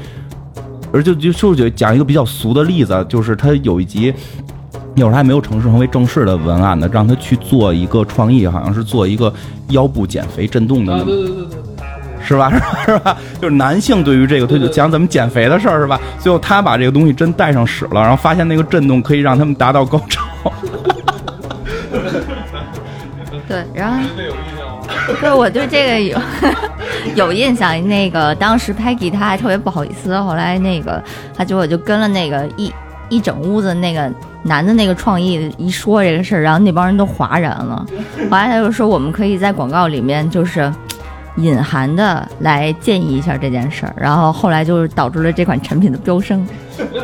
[0.93, 4.13] 而就就就讲一个比较俗的例子，就是他有一集，
[4.95, 9.33] 那会儿还没有城市成为正式的文案呢，让他去做一个创意，好像是做一个
[9.69, 11.03] 腰部减肥震动的。
[11.03, 11.57] 对对对对对。
[12.27, 12.49] 是吧？
[12.49, 12.65] 是吧？
[12.85, 13.17] 是吧？
[13.41, 15.99] 就是男性对于这个，他就讲怎么减肥的事儿，是吧？
[16.19, 20.24] 最后他把这个东西真带上使了，然后发现那个震动可以让他们达到高潮。
[23.47, 23.99] 对，然后
[25.21, 26.17] 对我对这个有
[27.15, 27.75] 有印象。
[27.87, 31.01] 那个当时 Peggy 他还特别不好意思，后来那个
[31.35, 32.73] 他就我就跟了那个一
[33.09, 34.09] 一整屋子那个
[34.43, 37.85] 男的那个创意一说这个事儿，然后那帮人都哗然了。
[38.29, 40.71] 后来他就说我们可以在广告里面就是。
[41.37, 46.45] 隐含的来建议一下这件事儿，然后后来就是导致了这款产品的飙升。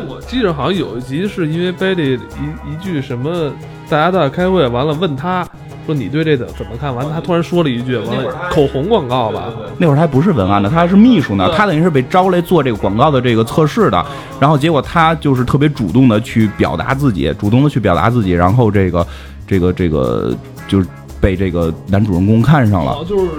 [0.08, 3.52] 我记得好像有一集是因为 Betty 一一句什么，
[3.88, 5.46] 大家在开会完了问他
[5.84, 6.94] 说你对这怎怎么看？
[6.94, 9.52] 完了他突然说了一句，完了口红广告吧？
[9.78, 14.06] 那会儿还不是文案呢，他还是秘书呢，他等于是被招来做这个广告的这个测试的。
[14.40, 19.06] 然后结果他就是特别主动的去表达自己，主动的去表达自己，然后这个
[19.46, 20.34] 这个这个
[20.68, 20.86] 就是
[21.20, 23.30] 被这个男主人公看上了，就是。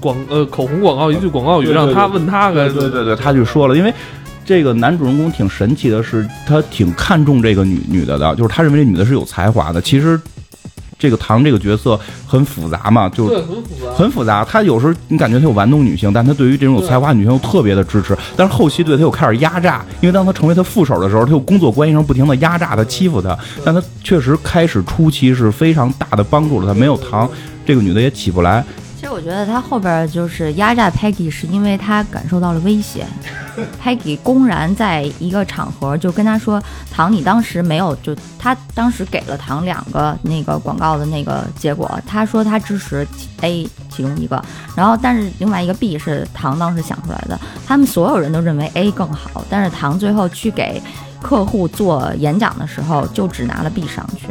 [0.00, 3.92] 广呃口红广告一句广告语让他问他个对对对他就说了，因为
[4.44, 9.80] 这个男主人公挺神奇的是，他挺看重这个女女的的，就是他认为这女的是有才华的。
[9.82, 10.18] 其实
[10.98, 14.44] 这个唐这个角色很复杂嘛，就很复杂，很复杂。
[14.44, 18.16] 他有时候你感觉他有玩弄女性，但他对于这种有才华女性又特别的支持。
[18.36, 23.36] 但是后期对他又开始压榨，因为当他成为他副手的时候，他又工作关系上不停的压榨他、欺负他。
[23.64, 27.30] 但他确实开始初期是非常大的帮助了他，没有唐
[27.66, 28.64] 这个女的也起不来。
[29.18, 33.04] 我觉得他后边就是压榨 Peggy，是因为他感受到了威胁。
[33.82, 36.62] Peggy 公然在一个场合就跟他说
[36.94, 43.04] ：“唐，你当时没有就他当时给了唐两个那个广告的那个结果，他说他支持
[43.40, 44.40] A 其中一个，
[44.76, 47.36] 然后但是另外一个 B 是唐当时想出来的。
[47.66, 50.80] 他们所有人都认为 A 更好，但是唐最后去给
[51.20, 54.28] 客户做演讲的时候，就只拿了 B 上去。”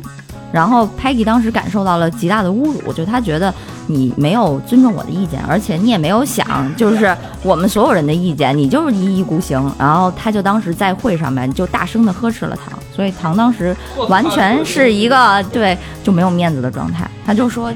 [0.51, 3.53] 然后 Peggy 当时感受到了极大的侮辱，就他觉得
[3.85, 9.71] 你没有尊重我的意见，而且你也没有想就是我们所有人的意见，你就是一意孤行。
[9.77, 13.75] 然后他就当时在会上面就大声的呵斥了唐，所以唐当时
[14.07, 17.09] 完全是一个对就没有面子的状态。
[17.25, 17.71] 他就说，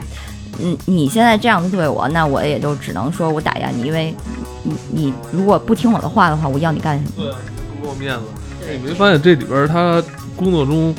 [0.60, 4.16] 嗯，你现在这样子对我，那我也就只能说我打压你，因为
[4.64, 7.12] 你你如果不听我的话的话，我要你干什么？
[7.18, 8.24] 对，不给我面子。
[8.72, 10.02] 你没发现这里边他
[10.36, 10.96] 工作中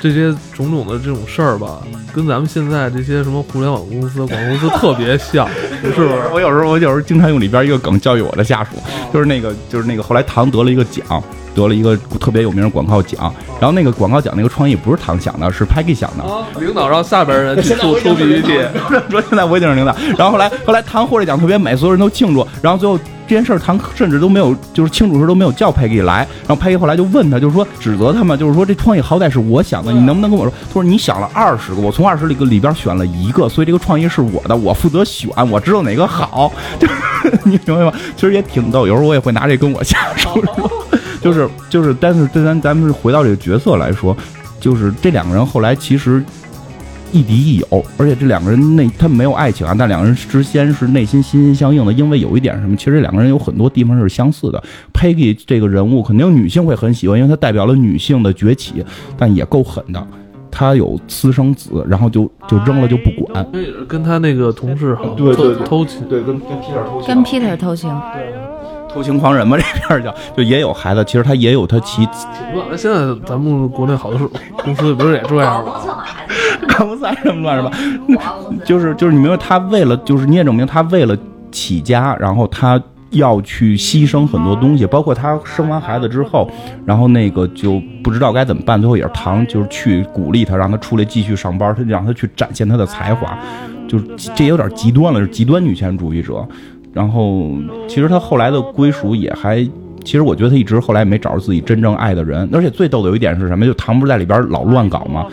[0.00, 1.82] 这些种种的这种事儿吧，
[2.14, 5.48] 跟咱们现在这些什么互联网公司、广告公司特别像，
[5.82, 6.08] 是不是？
[6.32, 8.76] 我有时候我有时候经常用里边一个梗教育我的下属，
[9.12, 11.22] 就是那个就是那个后来唐得了一个奖，
[11.56, 16.24] 得了一个特别有名的广告奖，然后那个广告奖那个创意不是唐想的，是 Peggy 想的。
[16.60, 18.60] 领导让下边人去出出 PPT，
[19.10, 30.52] 说现在我已经是领导，然后后来后来唐获这奖特别美，所有人都庆祝，然后最后这件事儿唐甚至都没有就是庆祝的时候都没有叫 Peggy 来，然后 Peggy 后来就问他，就是说指责他们，就是说这创意好歹是我想的，你能不能跟我说？
[30.68, 36.94] 他说你想了二十个，我从二十里个里边选了一个，所以这个创意是我的，我负责选，我知道哪个好，就是
[37.44, 37.92] 你明白吗？
[38.14, 40.70] 其实也挺逗，有时候我也会拿这跟我下属说，
[41.26, 44.16] 就是就是，但是对咱咱们回到这个角色来说，
[44.60, 46.22] 就是这两个人后来其实。
[47.12, 54.62] 亦敌亦友，而且这两个人内他们没有爱情啊，但两个人之间是内心心心相印的，因为有一点什么，其实这两个人有很多地方是相似的。
[54.92, 58.84] Peggy 这个人物肯定女性会很喜欢，因为她代表了女性的崛起，
[59.16, 60.06] 但也够狠的。
[60.50, 63.46] 她有私生子，然后就就扔了就不管，
[63.86, 67.88] 跟他那个同事好对对偷情，对，跟跟 Peter 偷情，跟 Peter 偷情，
[68.96, 72.76] 偷情狂人嘛，这片叫 就也有孩子，其实他也有他其挺乱的。
[72.78, 74.30] 现在咱们国内好多
[74.64, 75.72] 公司不是也这样吗？
[76.66, 77.70] 看不算 什么乱是吧？
[78.64, 81.14] 就是就是你明白，他为了就是你也证明他为了
[81.52, 82.80] 起家，然后他
[83.10, 86.50] 要去牺牲很多东西，包括他生完孩子之后，
[86.86, 93.38] 然后那个就不知道该怎么办，最后也是唐就是去鼓励他，让他出来继续上班，他就让他去展现他的才华，
[93.86, 96.46] 就是这有点极端了，是极端女权主义者。
[96.96, 97.50] 然后
[97.86, 99.68] 其实他后来的归属也还。
[100.04, 103.66] 其实我觉得他一直后来没找着自己真正爱的人，而且最逗的有一点是什么？
[103.66, 105.26] 就唐不是在里边老乱搞吗？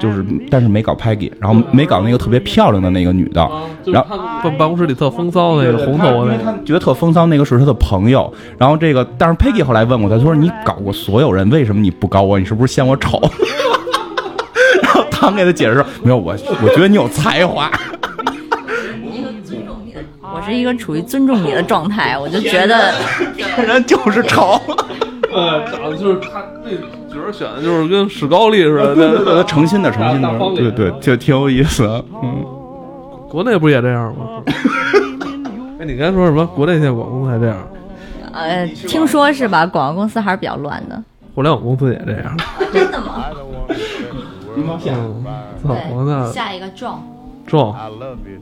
[0.00, 3.48] 就是但是没搞 Peggy，然后没搞那个特别漂亮的那个女的，
[3.84, 8.34] 然后办办公室里特风骚的那个红头发那个，觉得特风骚那个是他的朋友。
[8.58, 12.36] 然后这个但是 Peggy 后来问过他，他说你搞过所有人，为什么你不搞我？
[12.36, 13.20] 你是不是嫌我丑？
[14.82, 17.70] 然后唐给他解释说，没有我，我觉得你有才华。
[20.36, 22.92] 我是一个处于尊重你的状态，我就觉得
[23.34, 24.60] 这 人就是丑。
[25.32, 26.70] 呃，长得就是他那
[27.12, 31.84] 角儿选的就是跟史高利似的，那诚心的，诚心的，对对，就挺有意思。
[32.22, 32.44] 嗯，
[33.30, 34.42] 国内不也这样吗？
[35.80, 36.46] 哎，你刚才说什么？
[36.48, 37.56] 国内现在广告公司还这样？
[38.32, 39.64] 呃，听说是吧？
[39.66, 41.02] 广告公司还是比较乱的。
[41.34, 42.36] 互联网公司也这样？
[42.74, 43.24] 真的吗？
[44.54, 44.78] 嗯，
[45.62, 45.74] 操，
[46.06, 46.98] 那下一个 John。
[47.46, 47.74] 壮，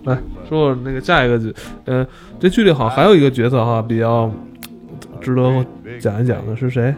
[0.04, 0.16] 来
[0.48, 2.06] 说说那个下一个，呃，
[2.40, 4.30] 这剧里好像还有一个角色哈，比较
[5.20, 5.64] 值得
[6.00, 6.94] 讲一讲的是谁？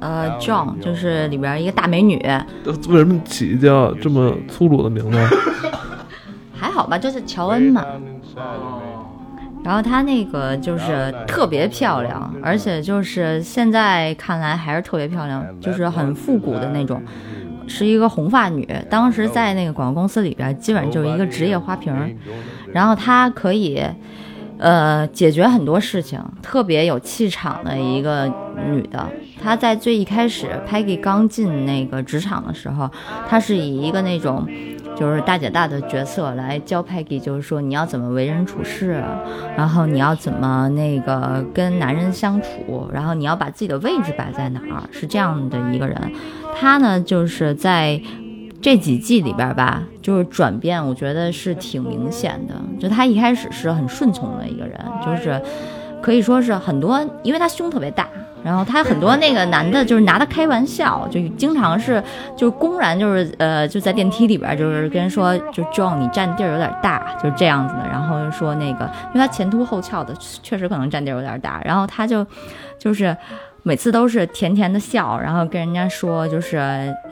[0.00, 2.16] 呃，John 就是里边一个大美女。
[2.88, 5.18] 为什么起叫这么粗鲁的名字？
[6.52, 7.84] 还好吧，就是乔恩嘛。
[9.64, 17.00] 然后她那个就是特别漂亮，而且就是现在看来还是特别漂亮，就是很复古的那种。
[17.74, 21.92] 是一个红发女，当时在那个广告公司里边，基本上就是一个职业花瓶。
[22.72, 23.82] 然后她可以，
[24.58, 28.26] 呃，解决很多事情，特别有气场的一个
[28.70, 29.08] 女的。
[29.42, 32.88] 她在最一开始，Peggy 刚进那个职场的时候，
[33.28, 34.46] 她是以一个那种
[34.96, 39.02] 就是大姐大的角色来教 Peggy，就是说你要怎么为人处事，
[39.56, 45.96] 然后你要怎么那个跟男人相处，然后你要把自己的位置摆在哪儿，是这样的一个人。
[46.54, 48.00] 他呢，就是在
[48.60, 52.54] 这几季里边吧，就是转变，我觉得是挺明显的。
[52.78, 55.40] 就他一开始是很顺从的一个人，就是
[56.00, 58.08] 可以说是很多，因为他胸特别大，
[58.44, 62.02] 然后他很多那个男的，就是拿他开玩笑，就经常是
[62.36, 67.86] 就公然就是呃就在电梯里边就是跟人说，就 John 你占地儿有点大，就是这样子的。
[67.88, 68.84] 然后说那个，
[69.14, 72.26] 因为他前凸后翘的，确实可能占地儿有点大，然后他就
[72.78, 73.16] 就是。
[73.64, 76.58] 每次都是甜甜的笑，然后跟人家说，就是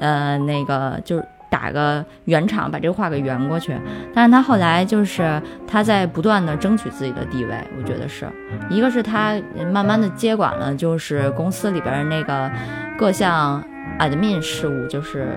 [0.00, 3.76] 呃那个就是打个圆场，把这个话给圆过去。
[4.14, 8.26] 但是他后来就是他在不断的争取自己的地位，我觉得是
[8.70, 9.34] 一个是他
[9.70, 12.50] 慢慢的接管了，就是公司里边那个
[12.96, 13.62] 各项
[13.98, 15.28] admin 事务，就是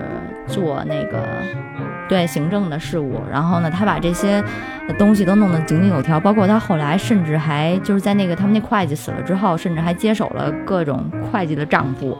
[0.47, 1.20] 做那个。
[2.09, 4.43] 对行政的事务，然后呢，他把这些
[4.99, 12.16] 东西都弄得井井有条，包括他后来甚至还就是在那个他们那会计死了之后，甚至还接手了各种会计的账簿。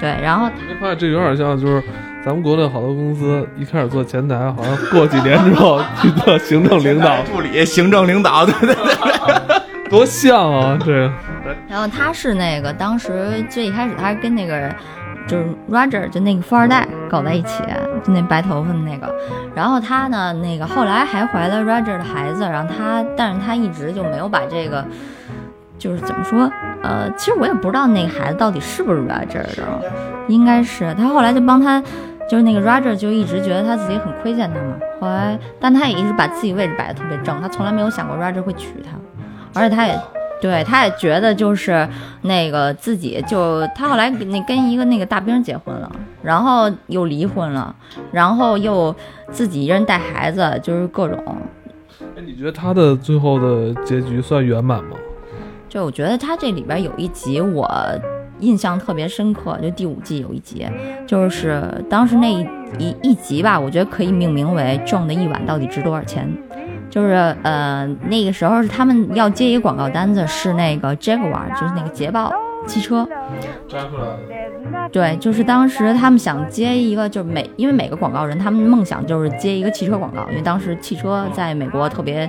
[0.00, 1.82] 对，然后你发现这有点像就是
[2.26, 11.12] 咱们国内好多公司一开始做前台，好像过几年之后 去做行政领导助理、行政领导，对对对， 多像啊这个。
[11.68, 14.68] 然后他是那个当时最一开始他是跟那个。
[15.28, 17.60] 就是 Roger 就那个富二代搞在一起，
[18.04, 19.12] 就那白头发的那个。
[19.56, 24.84] 然后他呢，那个后来还怀了 Roger 的孩子，然后他，但是他一直就没有把这个
[25.80, 26.48] 就是怎么说，
[26.80, 29.82] 呃，其实我也不知道那个孩子到底是不是 Roger 的，
[30.28, 31.82] 应该是他后来就帮他，
[32.28, 38.92] 就是那个 Roger 就一直觉得他自己很亏欠他嘛，后来但他也一直把自己位置摆得特别正，他从来没有想过 Roger 会娶她，
[39.54, 39.98] 而且他也。
[40.38, 41.88] 对，他也觉得就是
[42.20, 45.90] 那个自己就他后来那跟一个那个大兵结婚了，
[46.22, 47.74] 然后又离婚了，
[48.12, 48.94] 然后又
[49.30, 51.18] 自己一人带孩子，就是各种。
[52.14, 54.98] 哎，你觉得他的最后的结局算圆满吗？
[55.70, 57.66] 就我觉得他这里边有一集我
[58.40, 60.66] 印象特别深刻，就第五季有一集，
[61.06, 62.46] 就是当时那一
[62.78, 66.28] 一一集吧，我觉得可以命名为“撞的一晚到底值多少钱”。
[66.88, 72.32] 就是呃，那个时候是他们要接一个广告单子，是那个 Jaguar，就是那个捷豹
[72.66, 73.06] 汽车。
[74.92, 82.28] 对，就是当时他们想接一个，就是每因为每个广告人他们梦想就是接一个汽车广告，因为当时汽车在美国特别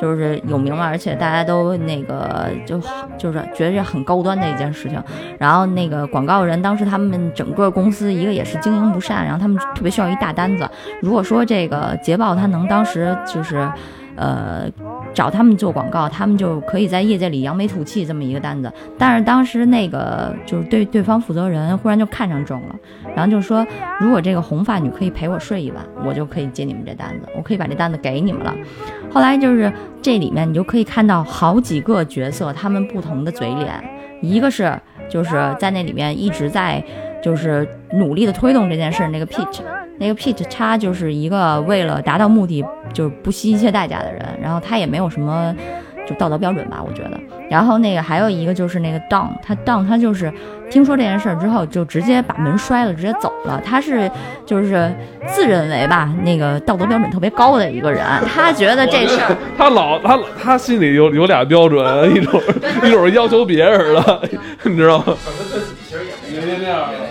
[0.00, 2.80] 就是有名嘛，而且大家都那个就
[3.18, 5.02] 就是觉得很高端的一件事情。
[5.38, 10.68] 然后那个广告人当时他们整个公司一个也是经营不善，然后他们特别需要一大单子。
[11.00, 13.70] 如果说这个捷豹它能当时就是。
[14.18, 14.68] 呃，
[15.14, 18.70] 找他们做广告，他们就可以在业界里扬眉吐气这么一个单子。
[18.98, 22.74] 但是当时那个就是对对方负责人忽然就看上中了，
[23.14, 23.64] 然后就说，
[24.00, 28.52] 如果这个红发女可以陪我睡一晚，我就可以接你们这单子，我可以把这单子给你们了。
[29.10, 33.72] 后来就是这里面你就可以看到好几个角色，他们不同的嘴脸，
[34.20, 34.76] 一个是
[35.08, 36.84] 就是在那里面一直在
[37.22, 39.60] 就是努力的推动这件事那个 Peach。
[40.00, 45.52] 那个 Pete 他就是一个为了达到目的就是不惜一切代价的人，然后他也没有什么
[46.06, 47.18] 就道德标准吧，我觉得。
[47.50, 50.32] 然后那个还有一个就是那个 Don，他 Don 他就是
[50.70, 53.60] 听说这件事之后就直接把门摔了，直接走了。
[53.64, 54.08] 他是
[54.46, 54.94] 就是
[55.26, 62.40] 自认为吧那个道德标准特别高的一个人，他觉得这事儿他老他他心里有有俩标准，一种
[62.86, 64.22] 一种要求别人的，
[64.62, 65.16] 你知道吗？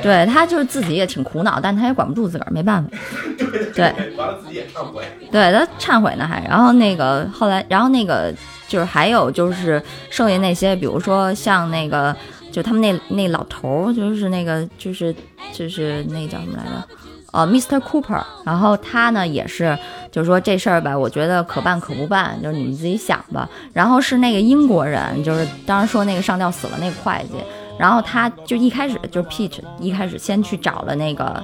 [0.01, 2.89] 对他就是自己也挺苦恼，但他也管不住自个儿，没办法。
[3.75, 5.03] 对，完了自己也忏悔。
[5.31, 8.33] 对他忏悔呢，还然后那个后来，然后那个
[8.67, 12.15] 就是还有就是剩下那些，比如说像那个
[12.51, 15.13] 就他们那那老头儿，就是那个就是
[15.51, 16.87] 就是那叫什么来着？
[17.33, 17.79] 呃，Mr.
[17.81, 18.23] Cooper。
[18.45, 19.77] 然后他呢也是，
[20.09, 23.47] 就是说这事儿吧，我觉得可办可不办，就是你们自己想吧。
[23.73, 27.35] 然后是那个英国人，就是当时说那个上吊死了那个会计。
[27.77, 31.43] 然后他就一开始就是 Peach，一开始先去找了那个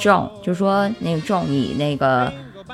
[0.00, 2.32] John，就说那个 John，你那个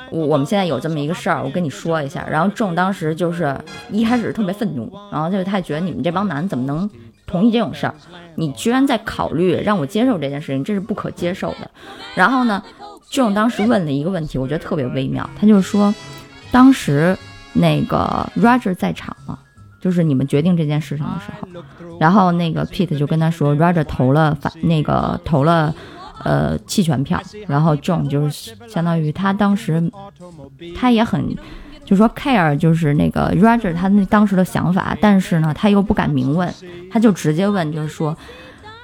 [0.09, 2.25] 我我们现在有这么一个事儿，我跟你说一下。
[2.29, 3.55] 然后 John 当时就是
[3.89, 6.89] 一开始特别愤怒，然后就是他觉得你们这帮男怎么能
[7.27, 7.93] 同意这种事儿？
[8.35, 11.69] 你居然在考虑让我接受这件事情，这是不可接受的。
[12.15, 12.63] 然后呢
[13.11, 15.93] ，John 当时问了一个问题，我觉得特别微妙，他就是说，
[16.49, 17.17] 当时
[17.53, 19.37] 那个 Roger 在场吗？
[19.81, 25.73] 就是你们决定这件事情的时候，然后那个 Pete 就跟他说，Roger 投了反那个投了，
[26.23, 29.91] 呃弃权票，然后 John 就是相当于他当时
[30.77, 31.35] 他也很
[31.83, 36.53] 就说 care 就是那个 Roger 他那当时的想法，但是呢他又不敢明问，
[36.91, 38.15] 他就直接问就是说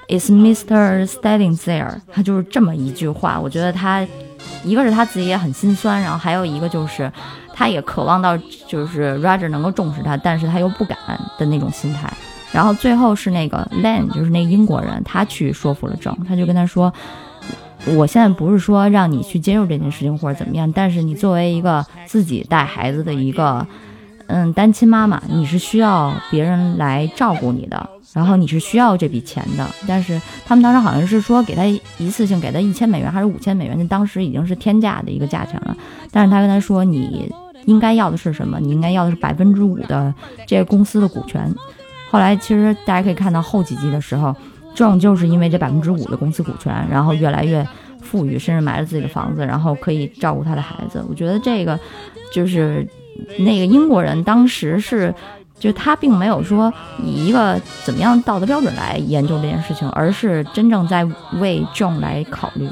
[0.10, 1.06] ，Is Mr.
[1.06, 1.94] Stelling there？
[2.12, 4.04] 他就是这么一句话，我觉得他
[4.64, 7.12] 一个是他自己也很心酸，然后还有一个就是。
[7.58, 8.38] 他也渴望到，
[8.68, 10.96] 就是 Roger 能够重视他，但是他又不敢
[11.40, 12.08] 的那种心态。
[12.52, 16.94] 然后最后是那个 Len，就是那英国人，他去说服了郑，他就跟他说
[17.98, 23.66] ：“我现在不是说让你去接受这件事情或者怎么样，但是你作为一个自己带孩子的一个，
[24.28, 29.68] 嗯，单亲妈妈，你是需要别人来照顾你的，然后你是需要这笔钱的。
[29.88, 35.76] 但是他们当时好像是说给他一次性给他一千美元还是五千美元，那当时已经是天价的一个价钱了。
[36.12, 37.30] 但是他跟他说你。
[37.68, 38.60] 应该要的是什么？
[38.60, 40.14] 你应该要的是百分之五的
[40.48, 41.54] 这个公司的股权。
[42.10, 44.36] 后来其实大家可以看到后几季的时候
[44.76, 47.68] ，，John 就是因为这百分之五的公司股权，然后越来越
[48.02, 51.04] 富裕，甚至买了自己的房子，然后可以照顾他的孩子。
[51.10, 51.78] 我觉得这个
[52.32, 52.88] 就是
[53.40, 55.14] 那个英国人当时是，
[55.60, 61.04] 就他并没有说以一个怎么样道德标准来研究这件事情，而是真正在
[61.42, 62.70] 为 John 来考虑。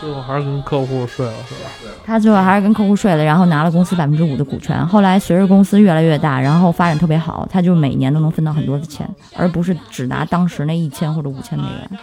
[0.00, 1.70] 最后还是跟客户睡了，是吧？
[2.04, 4.86] 他最后还是跟客户睡了，然后拿了公司百分之五的股权。
[4.86, 11.98] 后来随着公司越来越大，然后发展特别好，他就每年都能分到很多的钱，而不是只拿当时那一千或者五千美元。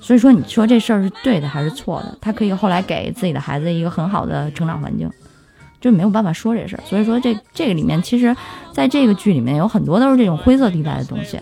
[0.00, 2.16] 所以说，你说这事儿是对的还是错的？
[2.20, 5.10] 他可以后来给自己的孩子一个很好的成长环境，
[5.80, 6.82] 就没有办法说这事儿。
[6.86, 8.34] 所以说，这这个里面其实，
[8.72, 11.38] 在这个剧里面有很多都是这种灰色地带的东西，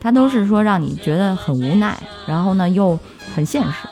[0.00, 2.98] 它都是说让你觉得很无奈，然后呢又
[3.34, 3.88] 很现实。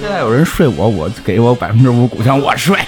[0.00, 2.76] 现在有人睡我，我给我百分之五股权，我睡。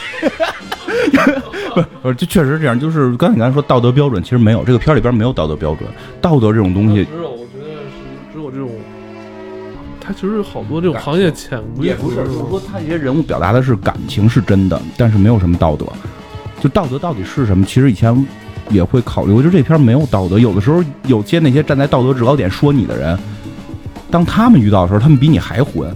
[2.02, 2.78] 不是，这确实这样。
[2.78, 5.88] 就是刚才你刚才说道德标准，其实没有，这个片儿里边没有道德标准。
[6.20, 8.68] 道德这种东西，只有我觉得是只有这种，
[10.00, 15.86] 他其实好多这种行业潜规则，不是就是说他这些人物表达的是感情是真的，但是没有什么道德。
[16.60, 17.64] 就道德到底是什么？
[17.64, 18.26] 其实以前
[18.68, 20.38] 也会考虑，我觉得这片儿没有道德。
[20.38, 23.18] 有的时候有接那些站在道德制高点说你的人，
[24.10, 25.88] 当他们遇到的时候，他们比你还混。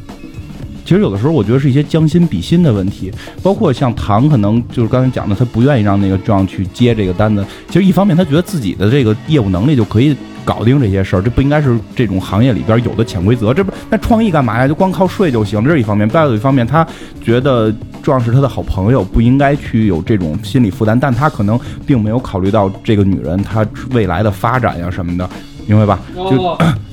[0.84, 3.10] 其实有的时候，我觉得是一些将心比心的问题，
[3.42, 7.42] 包括像唐，可能就是刚才讲的，他不愿意让那个壮去接这个单子。
[7.68, 13.54] 其实一方面，他觉得自己的这个业务能力就可以搞定这些事儿，这不应该是这种行业里边有的潜规则。
[13.54, 14.68] 这不那创意干嘛呀？
[14.68, 16.06] 就光靠睡就行，这是一方面。
[16.06, 16.86] 再有一方面，他
[17.22, 25.26] 觉得壮是他的好朋友，不应该去有这种心理负担，但他可能并没有考虑到这个女人她未来的发展呀什么的。
[25.66, 25.98] 明白吧？
[26.14, 26.22] 就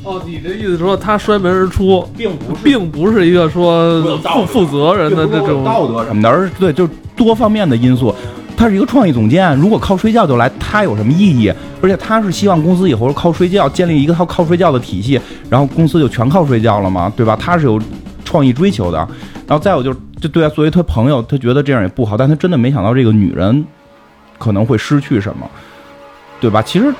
[0.04, 8.14] 哦，你的意思说他摔门而出，并不并不是一个说负负责任的这种道德什么的，而是对，就多方面的因素。
[8.58, 11.52] 他是一个创意总监，如果靠睡觉就来，他有什么意义？
[11.82, 15.20] 而且他是希望公司以后靠睡觉建立一个套靠睡觉的体系，
[15.50, 17.12] 然后公司就全靠睡觉了嘛？
[17.16, 17.36] 对吧？
[17.40, 17.80] 他是有
[18.24, 18.98] 创意追求的。
[19.48, 23.66] 然后再有就是，就对啊，作为他朋友，他觉得这样也不好，但他真的没想到这个女人
[24.38, 25.50] 可能会失去什么，
[26.40, 26.62] 对吧？
[26.62, 26.92] 其实。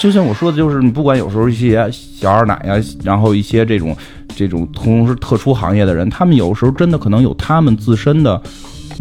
[0.00, 3.94] 就像我说的，就是你不管有时候一些小二奶呀，然后一些这种
[4.34, 8.40] 这种从事特殊行业的人，他们有时候真的可能有他们自身的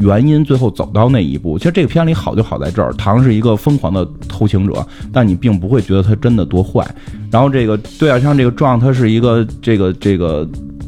[0.01, 1.57] 原因，最后走到那一步。
[1.57, 6.85] 其实这个片里好就好在这儿，唐是一个疯狂的偷情者，但你并不会觉得他真的多坏。
[7.31, 10.45] 然后这个对啊，像这个壮，他是一个这个这个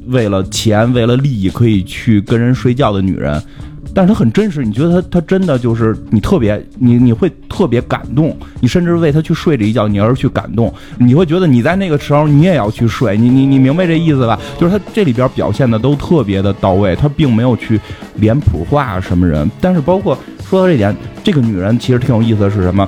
[0.08, 3.42] 为了钱、为了利益可以去跟人睡觉的女人。
[3.94, 14.40] 但是他很真实，你觉得他他真的就是你特别你你会特别感动，你甚至为他去睡这一觉，你而去感动，你会觉得你在那个时候你也要去睡，你你你明白这意思吧？
[14.58, 17.80] 就是他这里边表现的都特别的到位，他并没有去
[18.16, 19.50] 脸谱化什么人。
[19.60, 20.18] 但是包括
[20.50, 22.88] 说到这点，这个女人其实挺有意思的是什么？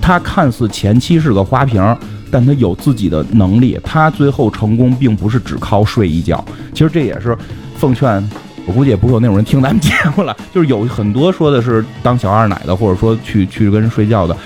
[0.00, 1.96] 她看似前期是个花瓶，
[2.30, 6.44] 但她有自己的能力，她最后成功并不是只靠睡一觉。
[6.72, 7.36] 其实这也是
[7.76, 8.28] 奉劝。
[8.66, 14.36] 我估计也不会有那种人听咱们节目了，就是有很多说的是当小二奶的，或者说去去跟人睡觉的，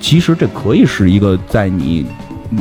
[0.00, 2.06] 其实这可以是一个在你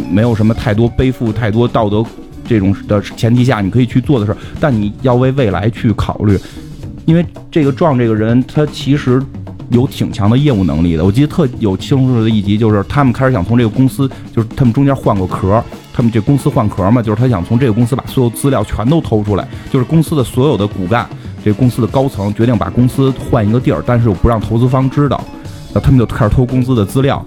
[0.10, 2.04] 没有什么太多背负太多道德
[2.46, 6.38] 这种的前提下，你可以去做的事儿，但你要为未来去考虑，
[7.06, 9.22] 因为这个壮这个人他其实
[9.74, 15.62] 有挺强的业务能力的，我记得特有清楚的一集就是他们开始想从这个公司，就是他们中间换过壳。
[15.96, 21.08] 他们这公司换壳嘛，就是他想从这个公司把所有资料全都偷出来，就是公司的所有的骨干，
[21.46, 25.24] 这公司的高层决定把公司换一个地儿，但是又不让投资方知道，
[25.72, 27.24] 那他们就开始偷公司的资料，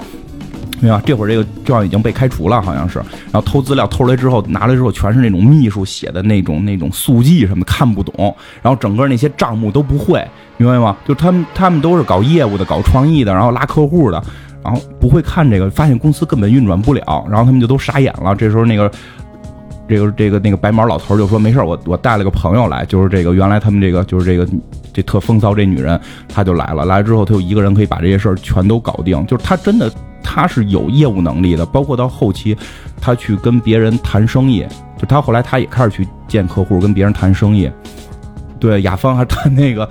[0.80, 1.00] 明白？
[1.04, 2.98] 这会儿这个状已经被开除了，好像是，
[3.32, 10.96] 然后偷资料偷来之后，拿来之后全是那种秘书写的那种那种速记什么，看不懂，然后整个那些账目都不会，明白吗？
[11.06, 14.22] 就他们他们都是搞业务的，搞创意的，然后拉客户的。
[14.64, 18.34] 然后不会看这个，发现公司根本运转不了，然后他们就都傻眼了。
[18.34, 18.90] 这时候那个，
[19.88, 24.48] 这个这个那个白毛老头就说：“没事我我带了个朋友来，就是这个原来他们这个就是这个
[24.92, 26.84] 这特风骚这女人，她就来了。
[26.84, 29.90] 来之后，他有一个人可以把这些事儿全都搞定，就是他真的
[30.22, 31.64] 他是有业务能力的。
[31.66, 32.56] 包括到后期，
[33.00, 34.66] 他去跟别人谈生意，
[34.98, 37.70] 就他后来他也开始去见客户，跟别人谈生意。
[38.58, 39.88] 对，雅芳还谈那个。”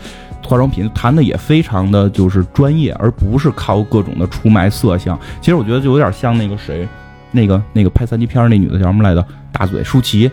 [0.47, 5.19] 化妆品谈的也非常的就是专业，而不是靠各种的出卖色相。
[5.41, 6.87] 其实我觉得就有点像那个谁，
[7.31, 9.25] 那个那个拍三级片那女的叫什么来着？
[9.57, 10.29] 大嘴舒淇，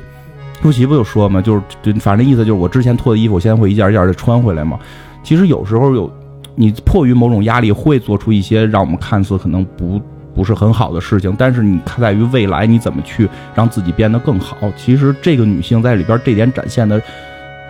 [0.61, 4.79] 舒淇不就说嘛，就是就反正意思就是我之前脱的衣服，我现在会一件一件的穿回来嘛。
[5.23, 6.12] 其实有时候有
[6.57, 10.01] 你迫于某种压力，会做出一些让我们看似可能不
[10.35, 14.57] 不是很好的事情，但是你看在于未来你怎么去让自己变得更好。
[14.77, 17.01] 其实这个女性在里边这点展现的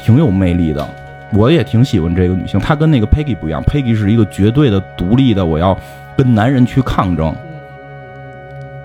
[0.02, 0.88] 挺有魅力的。
[1.34, 5.74] 我也挺喜欢这个女性，她跟那个 Peggy 不一样，Peggy 是一个绝对的独立的，我要
[6.14, 7.34] 跟男人去抗争，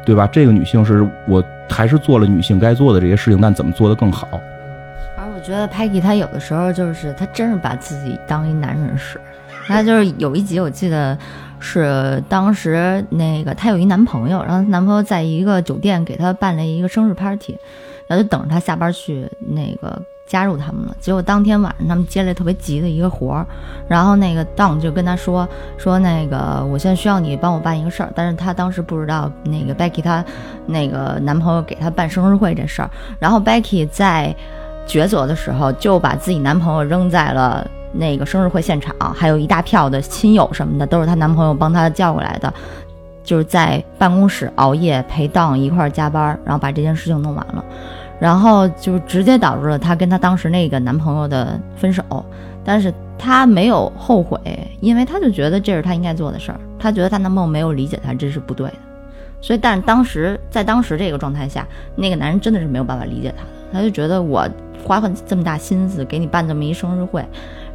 [0.05, 0.25] 对吧？
[0.27, 4.27] 这个女性是我还是做了女性该做的这些事情，但怎么做的更好？
[5.17, 9.19] 而我觉得 Peggy 她有的时候就是她真是把自己当一男人使，
[9.67, 11.17] 她就是有一集我记得
[11.59, 17.57] 是当时那个她有一男朋友，然后男朋友在一个酒店给她办了一个生日 party，
[18.07, 20.01] 然后就等着她下班去那个。
[20.27, 23.45] 加入他们了，结果当天晚上他们接了特别急的一个活儿，
[23.87, 25.47] 然后那个 Don 就跟他说
[25.77, 30.23] 说那个我现在需要你帮我办一个事儿，但是他当时不知道那个 Becky 她
[30.65, 34.35] 那个男朋友给她办生日会这事儿，然后 Becky 在
[34.85, 42.53] 抉择的时候就把自己男朋友扔在了那个生日会现场，还有一大票的亲友什么的都是她男朋友帮她叫过来的，
[43.23, 47.63] 就是在办公室熬夜陪 Don 一块儿加班，然后把这件事情弄完了。
[48.19, 52.03] 然后就直接导致了她跟她当时那个男朋友的分手，
[52.63, 54.39] 但是她没有后悔，
[54.79, 58.75] 因为她就觉得这是她应该做的事儿，她觉得她男朋友没有理解她，这是不对的。
[59.39, 64.47] 所以，但是当时在当时这个状态下，那个男人真的是没有办法理解她的，他就觉得我
[64.83, 67.23] 花了这么大心思给你办这么一生日会，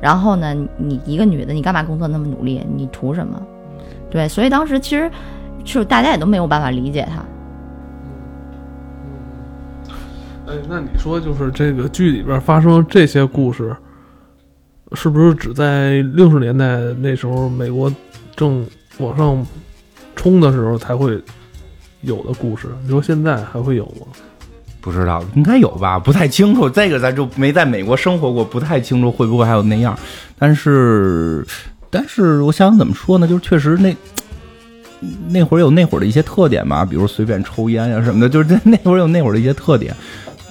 [0.01, 2.61] 然后呢，你一个女的，你干嘛工作那么努力？
[2.74, 3.40] 你图什么？
[4.11, 5.09] 对，所以当时其实
[5.62, 7.24] 就大家也都没有办法理解她。
[10.68, 13.74] 那你说就是这个剧里边发生这些故事，
[14.92, 17.92] 是不是只在六十年代那时候美国
[18.36, 18.66] 正
[18.98, 19.46] 往上
[20.16, 21.20] 冲的时候才会
[22.00, 22.68] 有的故事？
[22.82, 24.07] 你说现在还会有吗？
[24.80, 26.68] 不知道，应该有吧，不太清楚。
[26.68, 29.96] 这个咱就没在美国生活过，不太清楚会不会还有那样。
[30.36, 31.46] 但是，
[31.88, 33.28] 但是我想怎么说呢？
[33.28, 33.96] 就是确实那
[35.28, 39.94] 那会儿有那会儿的一些特点嘛，比如随便抽烟呀什么的，就是 那会儿有那会儿的一些特点。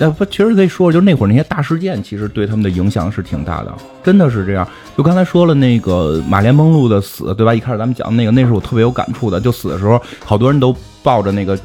[0.01, 3.71] 但不，其实可以说，就那会儿那些大事件，其实对他们的影响是挺大的，
[4.03, 4.67] 真的是这样。
[4.97, 7.53] 就刚才说了那个马连梦露的死，对吧？
[7.53, 9.39] 一开始咱们讲那个，那是我特别有感触的。
[9.39, 11.55] 就死的时候，好多人都抱着那个、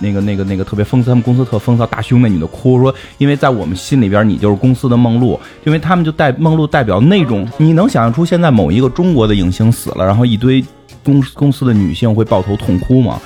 [0.00, 10.64] 那个、那个、那个特别风骚，他们公司特风骚大胸那女的哭，说因为在我们心里边，你就是公司的梦露，因为他们就代梦露代表那种，你能想象出现在某一个中国的影星死了，然后一堆
[11.04, 13.20] 公公司的女性会抱头痛哭吗？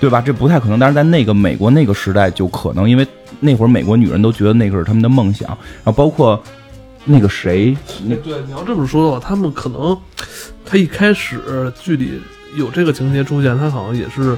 [0.00, 0.20] 对吧？
[0.20, 3.06] 这不太可能，但是在那个美国那个时代就可能，因为
[3.38, 6.42] 那会儿美国女人都觉得那个是他们的梦想，然后包括
[7.04, 7.76] 那个谁，
[8.06, 9.96] 那对你要这么说的话，他们可能
[10.64, 12.20] 他一开始剧里
[12.56, 14.36] 有这个情节出现，他好像也是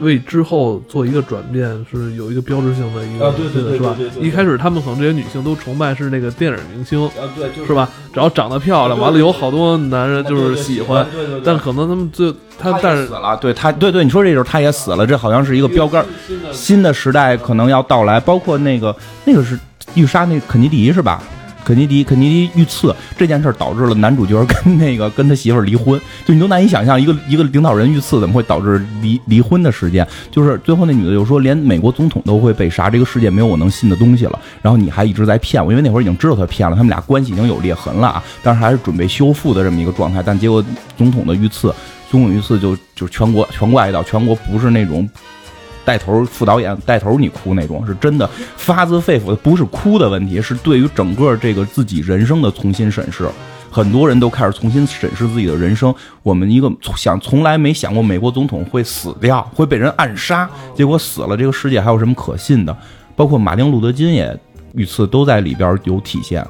[0.00, 3.96] 为之后做一个转变，是有一个标志性的一个，啊对对对是吧？
[4.20, 7.74] 一开始他们可能这些女性都崇拜是那个电影明星，啊对，就是。
[7.74, 7.88] 吧？
[8.12, 11.42] 只要长得漂亮，对完了有好多男人就是喜欢，对对对。
[11.44, 16.04] 但可能他们最他他但是死了，对他，对对，你说这时候他也死了，这好像是一个标杆，
[16.52, 17.36] 新的时代。
[17.36, 18.94] 可能要到来，包括那个
[19.24, 19.58] 那个是
[19.94, 21.22] 遇杀那肯尼迪是吧？
[21.68, 30.06] 肯尼迪肯尼迪遇刺这件事导致了男主角跟那个跟他媳妇儿离婚，就你都难以想象一个一个领导人遇刺怎么会导致离离婚的事件。
[30.30, 34.38] 就是最后那女的就说，连美国总统都会被杀，这个世界没有我能信的东西了。
[34.62, 40.22] 然后你还一直在骗我，因为那会儿已经知道他骗了，他们俩关系已经有裂痕了啊，但是还是准备修复的这么一个状态。
[40.24, 40.64] 但结果
[40.96, 41.70] 总统的遇刺，
[42.10, 45.06] 总统遇刺就就全国全国哀悼，全国不是那种
[45.88, 48.28] 带头副导演带头你哭那种，是真的
[48.58, 53.26] 发自肺腑的，不是哭的问题，是对于整个这个自己人生的重新审视。
[53.70, 55.94] 很多人都开始重新审视自己的人生。
[56.22, 62.76] 我们一个想从来没想过美国总统会死掉，会被人暗杀，结果死了，这个世界还有什么可信的？
[63.16, 64.38] 包括马丁·路德·金也
[64.74, 66.46] 遇刺，都在里边有体现。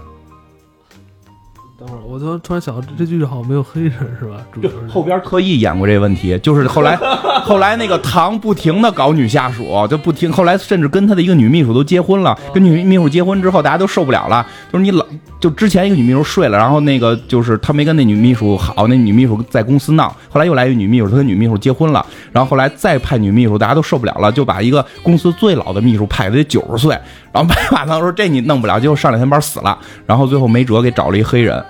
[1.79, 4.45] 等会儿我突突然想到这剧好像没有黑人是吧？
[4.51, 6.97] 主后边特意演过这个问题，就是后来
[7.45, 12.37] 后来那个唐不停的搞女下属，就不停，后来甚至跟他的一个女秘书都结婚了。
[12.53, 15.07] 跟女秘书结婚之后，大家都受不了了，就是你老
[15.39, 26.99] 就之前一个女秘书睡了，然后那个就是他没跟那女秘书好，那女秘书在公司闹，后来又来一个女秘书，他跟女秘书结婚了，然后后来再派女秘书，大家都受不了了，就把一个公司最老的秘书派的得九十岁，
[27.33, 31.65] 然后白马堂说这你弄不了，结果上两天班死了，然后最后没辙给找了一黑人，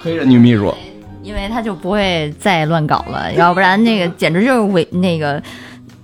[0.00, 0.74] 黑人女秘书。
[1.22, 5.40] 因为他就不会再乱搞了，要不然那个简直就是违那个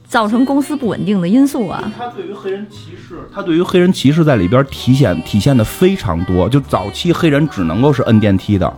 [0.06, 1.92] 造成公司不稳定的因素啊。
[1.98, 6.48] 他对于黑人歧视，他对于黑人歧视在里边体现体现的非常多。
[6.48, 8.72] 就早期黑人只能够是摁电梯的，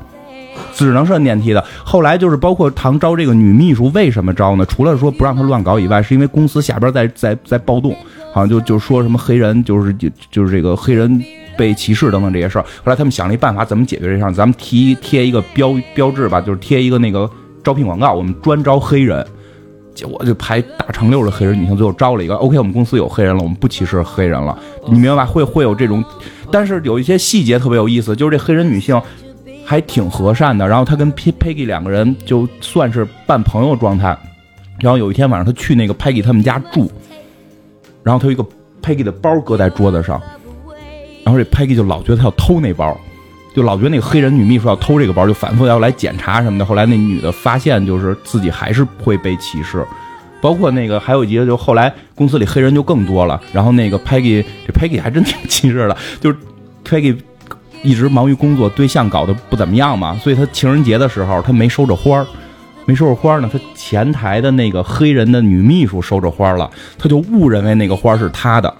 [0.72, 1.62] 只能是摁电梯的。
[1.85, 4.64] 后来就是包括唐招这个女秘书，为什么招呢？
[4.64, 7.95] 除了说不让她乱搞以外，是因为公司下边在在在暴动，
[8.33, 11.22] 好像就就说什么黑人就是就就是这个黑人。
[11.59, 14.33] 被歧视等等这些事儿，后来他们想了一办法，怎么解决这事儿？
[14.33, 17.31] 咱们提贴一个标标志吧，就是贴一个那个
[17.62, 19.26] 招聘广告，我们专招黑人。
[19.95, 22.35] 结果就排大长溜的黑人女性，最后招了一个。
[22.37, 24.59] OK，我们公司有黑人了，我们不歧视黑人了，
[24.89, 25.26] 你明白吧？
[25.26, 26.03] 会会有这种，
[26.51, 28.99] 但是有一些细节特别有意思，就是这黑人女性
[29.62, 30.66] 还挺和善的。
[30.66, 34.16] 然后她跟 Peggy 两个人就算是半朋友状态。
[34.78, 36.91] 然后有一天晚上，她去那个 Peggy 他们家住，
[38.11, 38.44] 然后他有一个
[38.82, 40.20] Peggy 的包搁在桌子上。
[41.22, 42.98] 然后这 Peggy 就老觉得他要偷那包，
[43.54, 46.64] 就老觉得那个黑人女秘书要偷这个包，就反复要来检查什么的。
[46.64, 49.86] 后来那女的发现，就是自己还是会被歧视，
[50.40, 53.40] 包括那个还有一集，就后来公司里黑人就更多了。
[53.52, 56.36] 然后那个 Peggy，这 Peggy 还真挺 歧视的，就是
[56.84, 57.16] Peggy
[57.84, 62.26] 一直忙于工作，对象搞得不怎么样嘛，所以他情人节的时候他没收着花，
[62.87, 68.72] 没收着花呢，他前台的那个黑人的女秘书收着花了，他就误认为那个花是他的。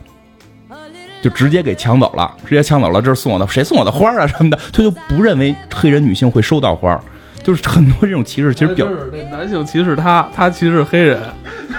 [1.23, 3.03] 就直接给抢走了，直接抢走了。
[3.03, 4.59] 这是送我的，谁送我的花啊什么的？
[4.73, 6.99] 他就不认为黑人女性会收到花，
[7.43, 11.21] 就是很多这种歧视，其实表就是那男性歧视他，他歧视黑人。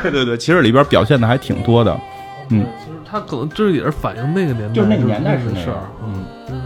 [0.04, 2.00] 对对对，其实里边表现的还挺多的。
[2.50, 6.66] 嗯，其实他可能这也是反映那个年代，就是那个年代是那事儿，嗯，真是。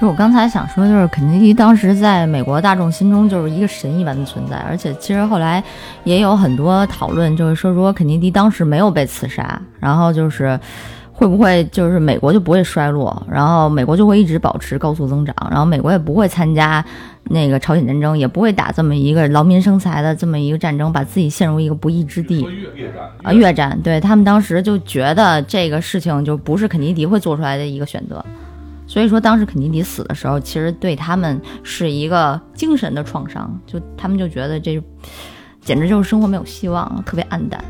[0.00, 5.62] 就我刚才想说，就是肯尼迪当时在美国大众心中就是一个神一般的存在，而且其实后来
[6.04, 10.58] 也有很多讨论，就是说如果肯尼迪当时没有被刺杀，然后就是
[11.12, 16.84] 会不会就是美国就不会衰落，然后美国就会一直保持高速增长，然后美国也不会参加
[17.24, 22.46] 那个朝鲜战争，也不会打这么一个劳民伤财的这么一个战争，把自己陷入一个不义之地。
[23.24, 28.24] 啊，越战，对他们当时就觉得这个事情就不是肯尼迪会做出来的一个选择。
[28.88, 34.82] 所以说，当时肯尼迪死的时候，其实对他们是一个精神的创伤，就他们就觉得这
[35.60, 37.62] 简直就是生活没有希望，特别暗淡。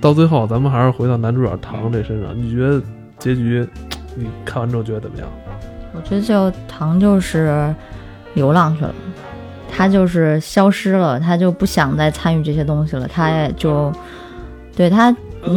[0.00, 2.80] 到最后，咱们还是回到男主角唐这身上，你觉得
[3.18, 3.68] 结局
[4.14, 5.28] 你看完之后觉得怎么样？
[5.92, 7.74] 我觉得就唐就是
[8.34, 8.94] 流浪去了，
[9.68, 13.92] 他就是消失了，他就不想再参与这些东西了，他也就
[14.76, 15.10] 对他。
[15.42, 15.48] 他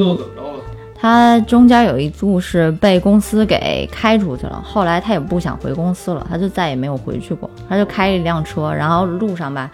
[1.02, 7.50] 他中间有一度是被公司给开出去了，后来他也不想回公司了，他就再也没有回去过。
[7.68, 9.72] 他就开一辆车，然后路上吧，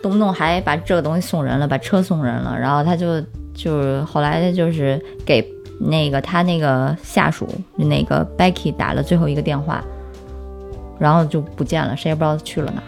[0.00, 2.56] 动不动还把这个东西送人了，把车送人了。
[2.56, 3.20] 然后他就
[3.52, 5.44] 就是后来就是给
[5.80, 9.82] 那个他那个下属那个 Becky 打了最后一个电话，
[10.96, 12.80] 然后就不见了，谁也不知道他去了哪。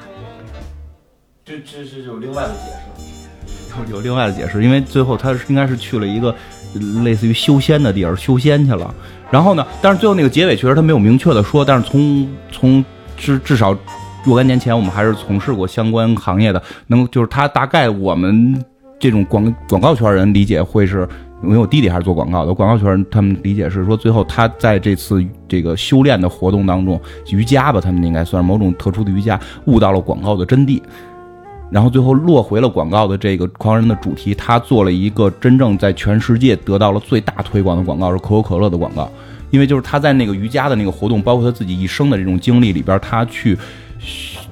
[1.44, 2.70] 这这是有另外的解
[3.34, 6.32] 释，有有另外的解释，因为最后他是应该是去了一个。
[7.04, 8.94] 类似于修仙的地儿修仙去了，
[9.30, 9.66] 然后呢？
[9.82, 12.84] 但是最后那个结尾确实他没有明确的说，但是从从
[13.16, 13.76] 至至少
[14.24, 18.62] 若干年前我们还是从事过相关行业的，能就是他大概我们
[18.98, 21.08] 这种广广告圈人理解会是，
[21.42, 27.00] 因为我弟弟还是做广告的，广告圈人他们理解是说，最后他在这次这个修炼的活动当中，
[27.30, 30.80] 瑜伽吧，他们应该算是某种特殊的瑜伽，悟到了广告的真谛。
[31.70, 39.10] 然后最后落回了广告的这个狂人的主题，他做了一个真正在全世界得到了最大推广的广告，是可口可乐的广告。
[39.50, 43.56] 因为就是他在那个瑜伽的那个活动，包括他自己一生的这种经历里边，他去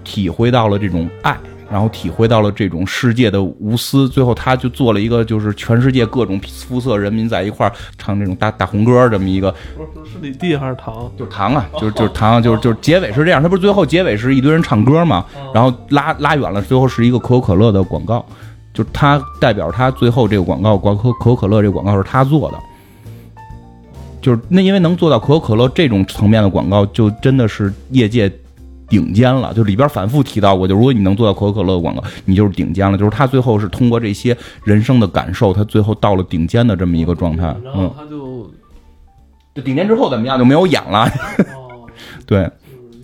[0.03, 1.37] 体会到了这种爱。
[1.71, 9.55] 然后体会到了这种世界的无私，最后他就做了一个，就是全世界各种肤色人民在一块儿唱这种大大红歌这么一个。
[9.77, 11.13] 不是是你弟还是唐？
[11.17, 15.27] 就是唐啊，就是就是唐，就是就是结尾是这样，他不是最后结尾是一堆人唱歌嘛？
[15.53, 18.25] 然后拉拉远了，最后是一个可口可乐的广告，
[18.73, 22.59] 就是他代表他最后这个广告，广可可口可乐这个广告是他做的，
[24.23, 28.33] 就是那因为能做到可口可乐这种层面的广告，就真的是业界。
[28.89, 32.97] 顶尖了，就里边反复提到过，就如果你能做到可口可乐的广告，你就是顶尖了。
[32.97, 34.35] 就是他最后是通过这些
[34.65, 37.55] 人生的感受，他最后到了顶尖的这么一个状态。
[37.63, 38.51] 然后他就，
[39.55, 41.07] 就顶尖之后怎么样就没有演了。
[42.25, 42.51] 对，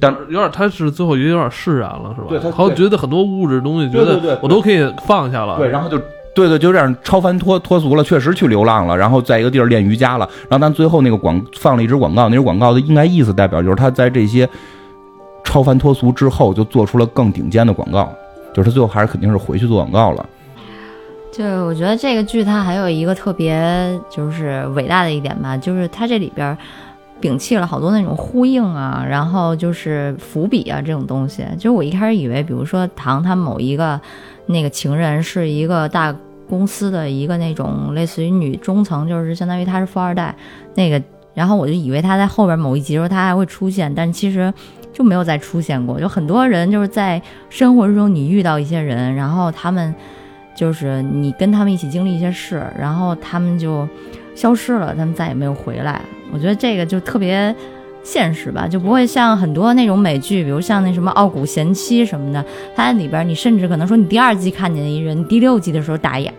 [0.00, 2.28] 但有点他是最后也有点释然了，是吧？
[2.30, 5.58] 对他好像觉得很多物质东西，觉得我都可以放下了。
[5.58, 5.98] 对，然后就
[6.34, 10.26] 对对，就这样超凡脱脱俗了，确实去流浪了，然后在一个地儿练瑜伽了。
[10.48, 14.48] 然后但最后那个广放了一支广告，那支广告的应该意思代表就是他在这些。
[15.44, 18.12] 超凡脱俗之后，就做出了更顶尖的广告，
[18.52, 20.26] 就是他最后还是肯定是回去做广告了。
[21.32, 26.56] 就我觉得这个剧它还有一个特别就是伟大的一点吧，就是它这里边
[27.20, 31.44] 摒弃了好多那种呼应啊，然后就是伏笔啊这种东西。
[31.56, 34.00] 就是我一开始以为，比如说唐他某一个
[34.46, 36.14] 那个情人是一个大
[36.48, 40.32] 公司的一个那种类似于女中层，就是相当于他是富二代
[40.76, 41.02] 那个，
[41.34, 44.52] 然后我就以为他在后边某一集时候他还会出现，但其实。
[44.94, 46.00] 就没有再出现过。
[46.00, 47.20] 就很多人就是在
[47.50, 49.94] 生活之中，你遇到一些人，然后他们
[50.56, 53.86] 就是你跟他们一起经历一些事，然后他们就
[54.34, 56.00] 消失了，他们再也没有回来。
[56.32, 57.54] 我觉得这个就特别
[58.02, 66.32] 现实吧，就不会像很多那种美剧，比如像那什么《傲骨贤妻》什么的，它里边你甚至可能说你第二季看见一人，第六季的时候打眼。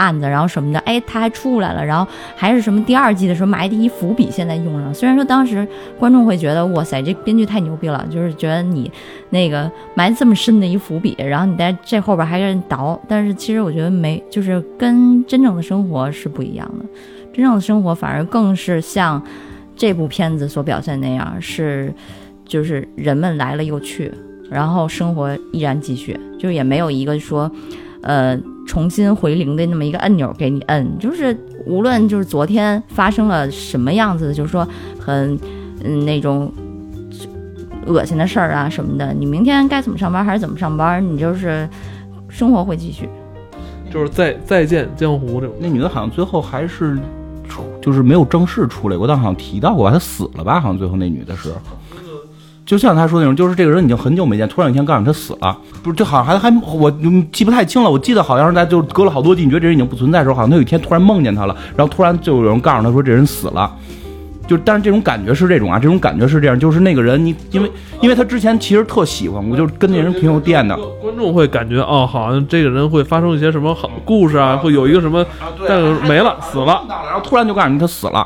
[0.00, 4.94] 案子，然后什么的，哎，他还出来了，然后还是什么第二季的时候埋的一伏笔，现在用上。
[4.94, 5.66] 虽然说当时
[5.98, 8.90] 观众会觉得，哇塞，这编剧太牛逼了，就是觉得你
[9.28, 16.84] 那个埋这么深的一伏笔，然后你在这后边还给倒，但是其实我觉得没，就是跟真正的生活是不一样的。
[17.32, 19.22] 真正的生活反而更是像
[19.76, 21.92] 这部片子所表现那样，是
[22.44, 24.12] 就是人们来了又去，
[24.50, 27.50] 然后生活依然继续，就也没有一个说，
[28.02, 28.38] 呃。
[28.66, 31.36] 重新回零的那么一个按钮给你摁，就是
[31.66, 35.36] 无论就是昨天发生了什么样子，就是说很
[35.82, 36.52] 嗯那种
[37.86, 41.68] 恶心的事儿啊什么的，你明天该怎么上班还是怎么上班，你就是
[42.28, 43.08] 生活会继续。
[43.90, 45.56] 就是再再见江湖这种。
[45.58, 46.96] 那女的好像最后还是，
[47.82, 50.60] 就是没有正式出来过，但好像提到过她死了吧？
[50.60, 51.50] 好像最后那女的是。
[52.70, 56.88] 就像他说那种，就是这个人已经很久没见，突然有一天告诉他死了，不是，就好像还还我
[57.32, 63.68] 记不太清了，我记得好像是在就隔了好多季，你觉得这人已经不存在的时候，好像他有一天突然梦见他了，然后突然就有人告诉他说这人死了，
[64.46, 67.68] 就但是这种感觉是这种啊，这种感觉是这样，就是那个人你因为
[68.00, 70.76] 因为他之前其实特喜欢我，就跟那人挺有电的。
[71.02, 75.26] 观众会感觉哦，好像这个人会发生一些什么好故事啊，会有一个什么，
[75.66, 78.24] 但是没了，死了，然后突然就告诉你他死了。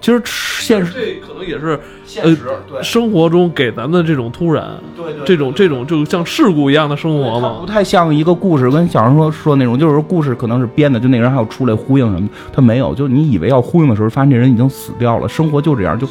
[0.00, 2.38] 其实现实这可能也是现实，
[2.68, 4.64] 对，生活中给咱们的这种突然，
[4.96, 8.70] 对对这种这种就像事故一样的生活嘛，不太像一个故事。
[8.70, 15.28] 跟小时候说说那种，就是故事可能是编的，就那人还要出来呼应什么，他没有，就你以为要呼应的时候，发现这人已经死掉了。
[15.28, 16.06] 生活就这样，就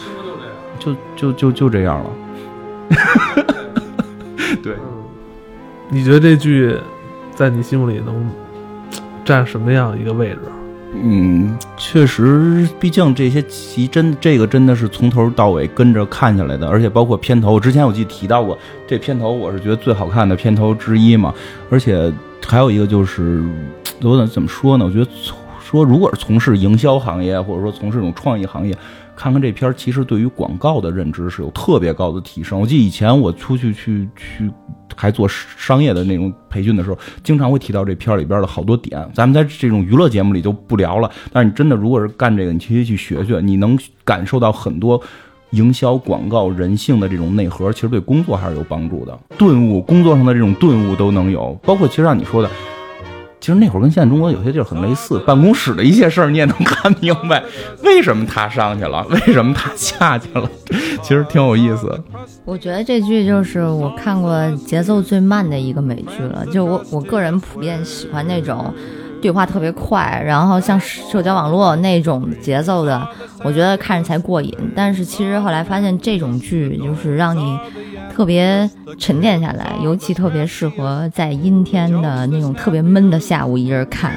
[0.79, 2.09] 就就就就这样了。
[4.61, 4.75] 对，
[5.89, 6.75] 你觉得这剧
[7.33, 8.29] 在你心目里能
[9.23, 10.39] 占什么样一个位置？
[11.03, 21.33] 嗯，确实，毕竟这些集真这个真的是从头到尾跟着看下来的，而且包括片头，我之前我记得提到过，这片头我是觉得最好看的片头之一嘛。
[21.69, 22.11] 而且
[22.45, 23.43] 还有一个就是，
[24.01, 24.85] 我怎么说呢？
[24.85, 25.07] 我觉得
[25.63, 28.75] 说如果是从事营销行业，或者说从事这种创意行业。
[29.17, 32.59] 看看这片儿，其实对于广告的认知是有特别高的提升。
[32.59, 34.49] 我记得以前我出去去去
[34.95, 39.09] 还做商业的那种培训的时候，经常会提到这片儿里边的好多点。
[39.15, 41.09] 咱们在这种娱乐节目里就不聊了。
[41.33, 45.01] 但是你真的如果是干这个，你其实去学学，你能感受到很多
[45.51, 49.19] 营销广告人性的这种内核，其实对工作还是有帮助的。
[49.35, 52.49] 顿悟，工作上的这种顿悟都能有，包括其实像你说的。
[53.39, 57.41] 其实那会儿跟现在中国有些地儿很类似，办公室的一些事儿你也能看明白，
[57.83, 60.49] 为什么他上去了， 为什么他下去了，
[61.01, 61.97] 其实挺有意思。
[62.45, 68.73] 我觉得这剧就是我看过节奏最慢的一个美剧了，就我我个人普遍喜欢那种。
[69.21, 73.01] 对话特别快，然后像社交网络那种节奏的，
[73.43, 74.55] 我觉得看着才过瘾。
[74.75, 77.57] 但是其实后来发现，这种剧就是让你
[78.13, 84.11] 特别沉淀下来，尤其特别适合在阴天的那种特别闷的下午一人看。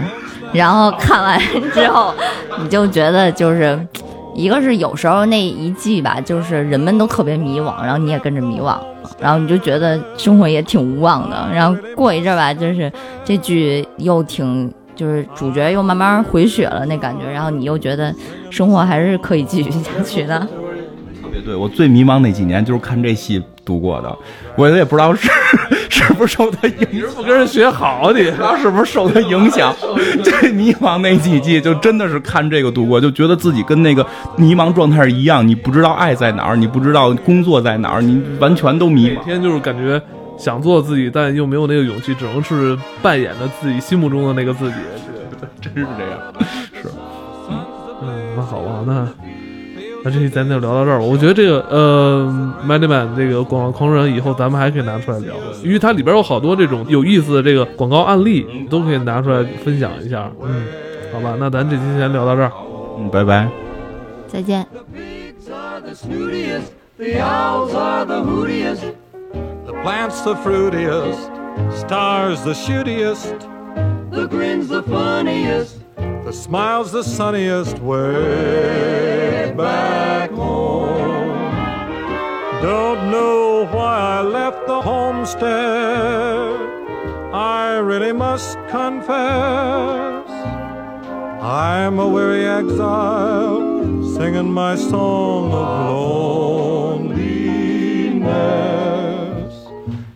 [0.53, 1.40] 然后看完
[1.72, 2.12] 之后，
[2.62, 3.78] 你就觉得就是
[4.34, 8.76] 一个是有时候那一季吧，就是人们都特别迷惘，然后你也跟着迷惘，
[9.18, 11.48] 然后你就觉得生活也挺无望的。
[11.53, 12.92] 然后过一阵吧，就是
[13.24, 14.70] 这剧又挺。
[14.95, 18.14] 就是主角又慢慢回血了那感觉，然后你又觉得
[18.51, 20.38] 生活还是可以继续下去的。
[21.22, 24.16] 特别对我最迷茫那几年就是看这戏度过的，
[24.57, 25.30] 我也不知道是
[25.88, 29.72] 是不是受他影响，不跟人学好，你不知道是不是受他影响。
[30.24, 34.05] 最迷茫那几季就真的是看这个度过，就觉得自己跟那个
[34.36, 39.18] 迷茫状态一样，你不知道爱在哪儿，你不知道工作在哪儿，你完全都迷茫。
[39.18, 40.03] 每天就是感觉。
[40.41, 44.76] 想做自己，但又没有那个勇气，只能是扮演着自己心目中的那个自己。
[45.61, 46.18] 这 真是这样，
[46.72, 46.88] 是。
[48.03, 49.07] 嗯，那好吧，那
[50.03, 51.05] 那这期咱就聊到这儿吧。
[51.05, 52.24] 我觉得这个呃
[52.62, 60.30] m a n y Man 这个广告狂人，以后咱们还可以拿出来聊，因为它里边有好多这种有意思的这个广告案例，都可以拿出来分享一下。
[60.43, 60.64] 嗯，
[61.12, 62.51] 好吧，那咱这期先聊到这儿。
[62.99, 63.47] 嗯，拜拜。
[64.26, 64.66] 再见。
[68.07, 68.20] The
[69.82, 71.30] plants the fruitiest,
[71.80, 73.40] stars the shootiest,
[74.10, 81.30] the grin's the funniest, the smile's the sunniest way back home.
[82.60, 85.50] Don't know why I left the homestead,
[87.32, 90.28] I really must confess.
[91.42, 95.88] I'm a weary exile, singing my song of
[97.00, 97.40] loneliness.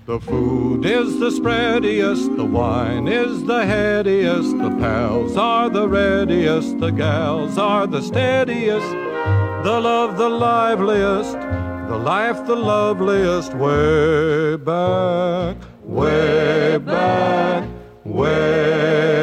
[0.07, 6.79] The food is the spreadiest, the wine is the headiest, the pals are the readiest,
[6.79, 8.91] the gals are the steadiest,
[9.65, 11.41] the love the liveliest,
[11.89, 17.67] the life the loveliest, way back, way back,
[18.05, 19.14] way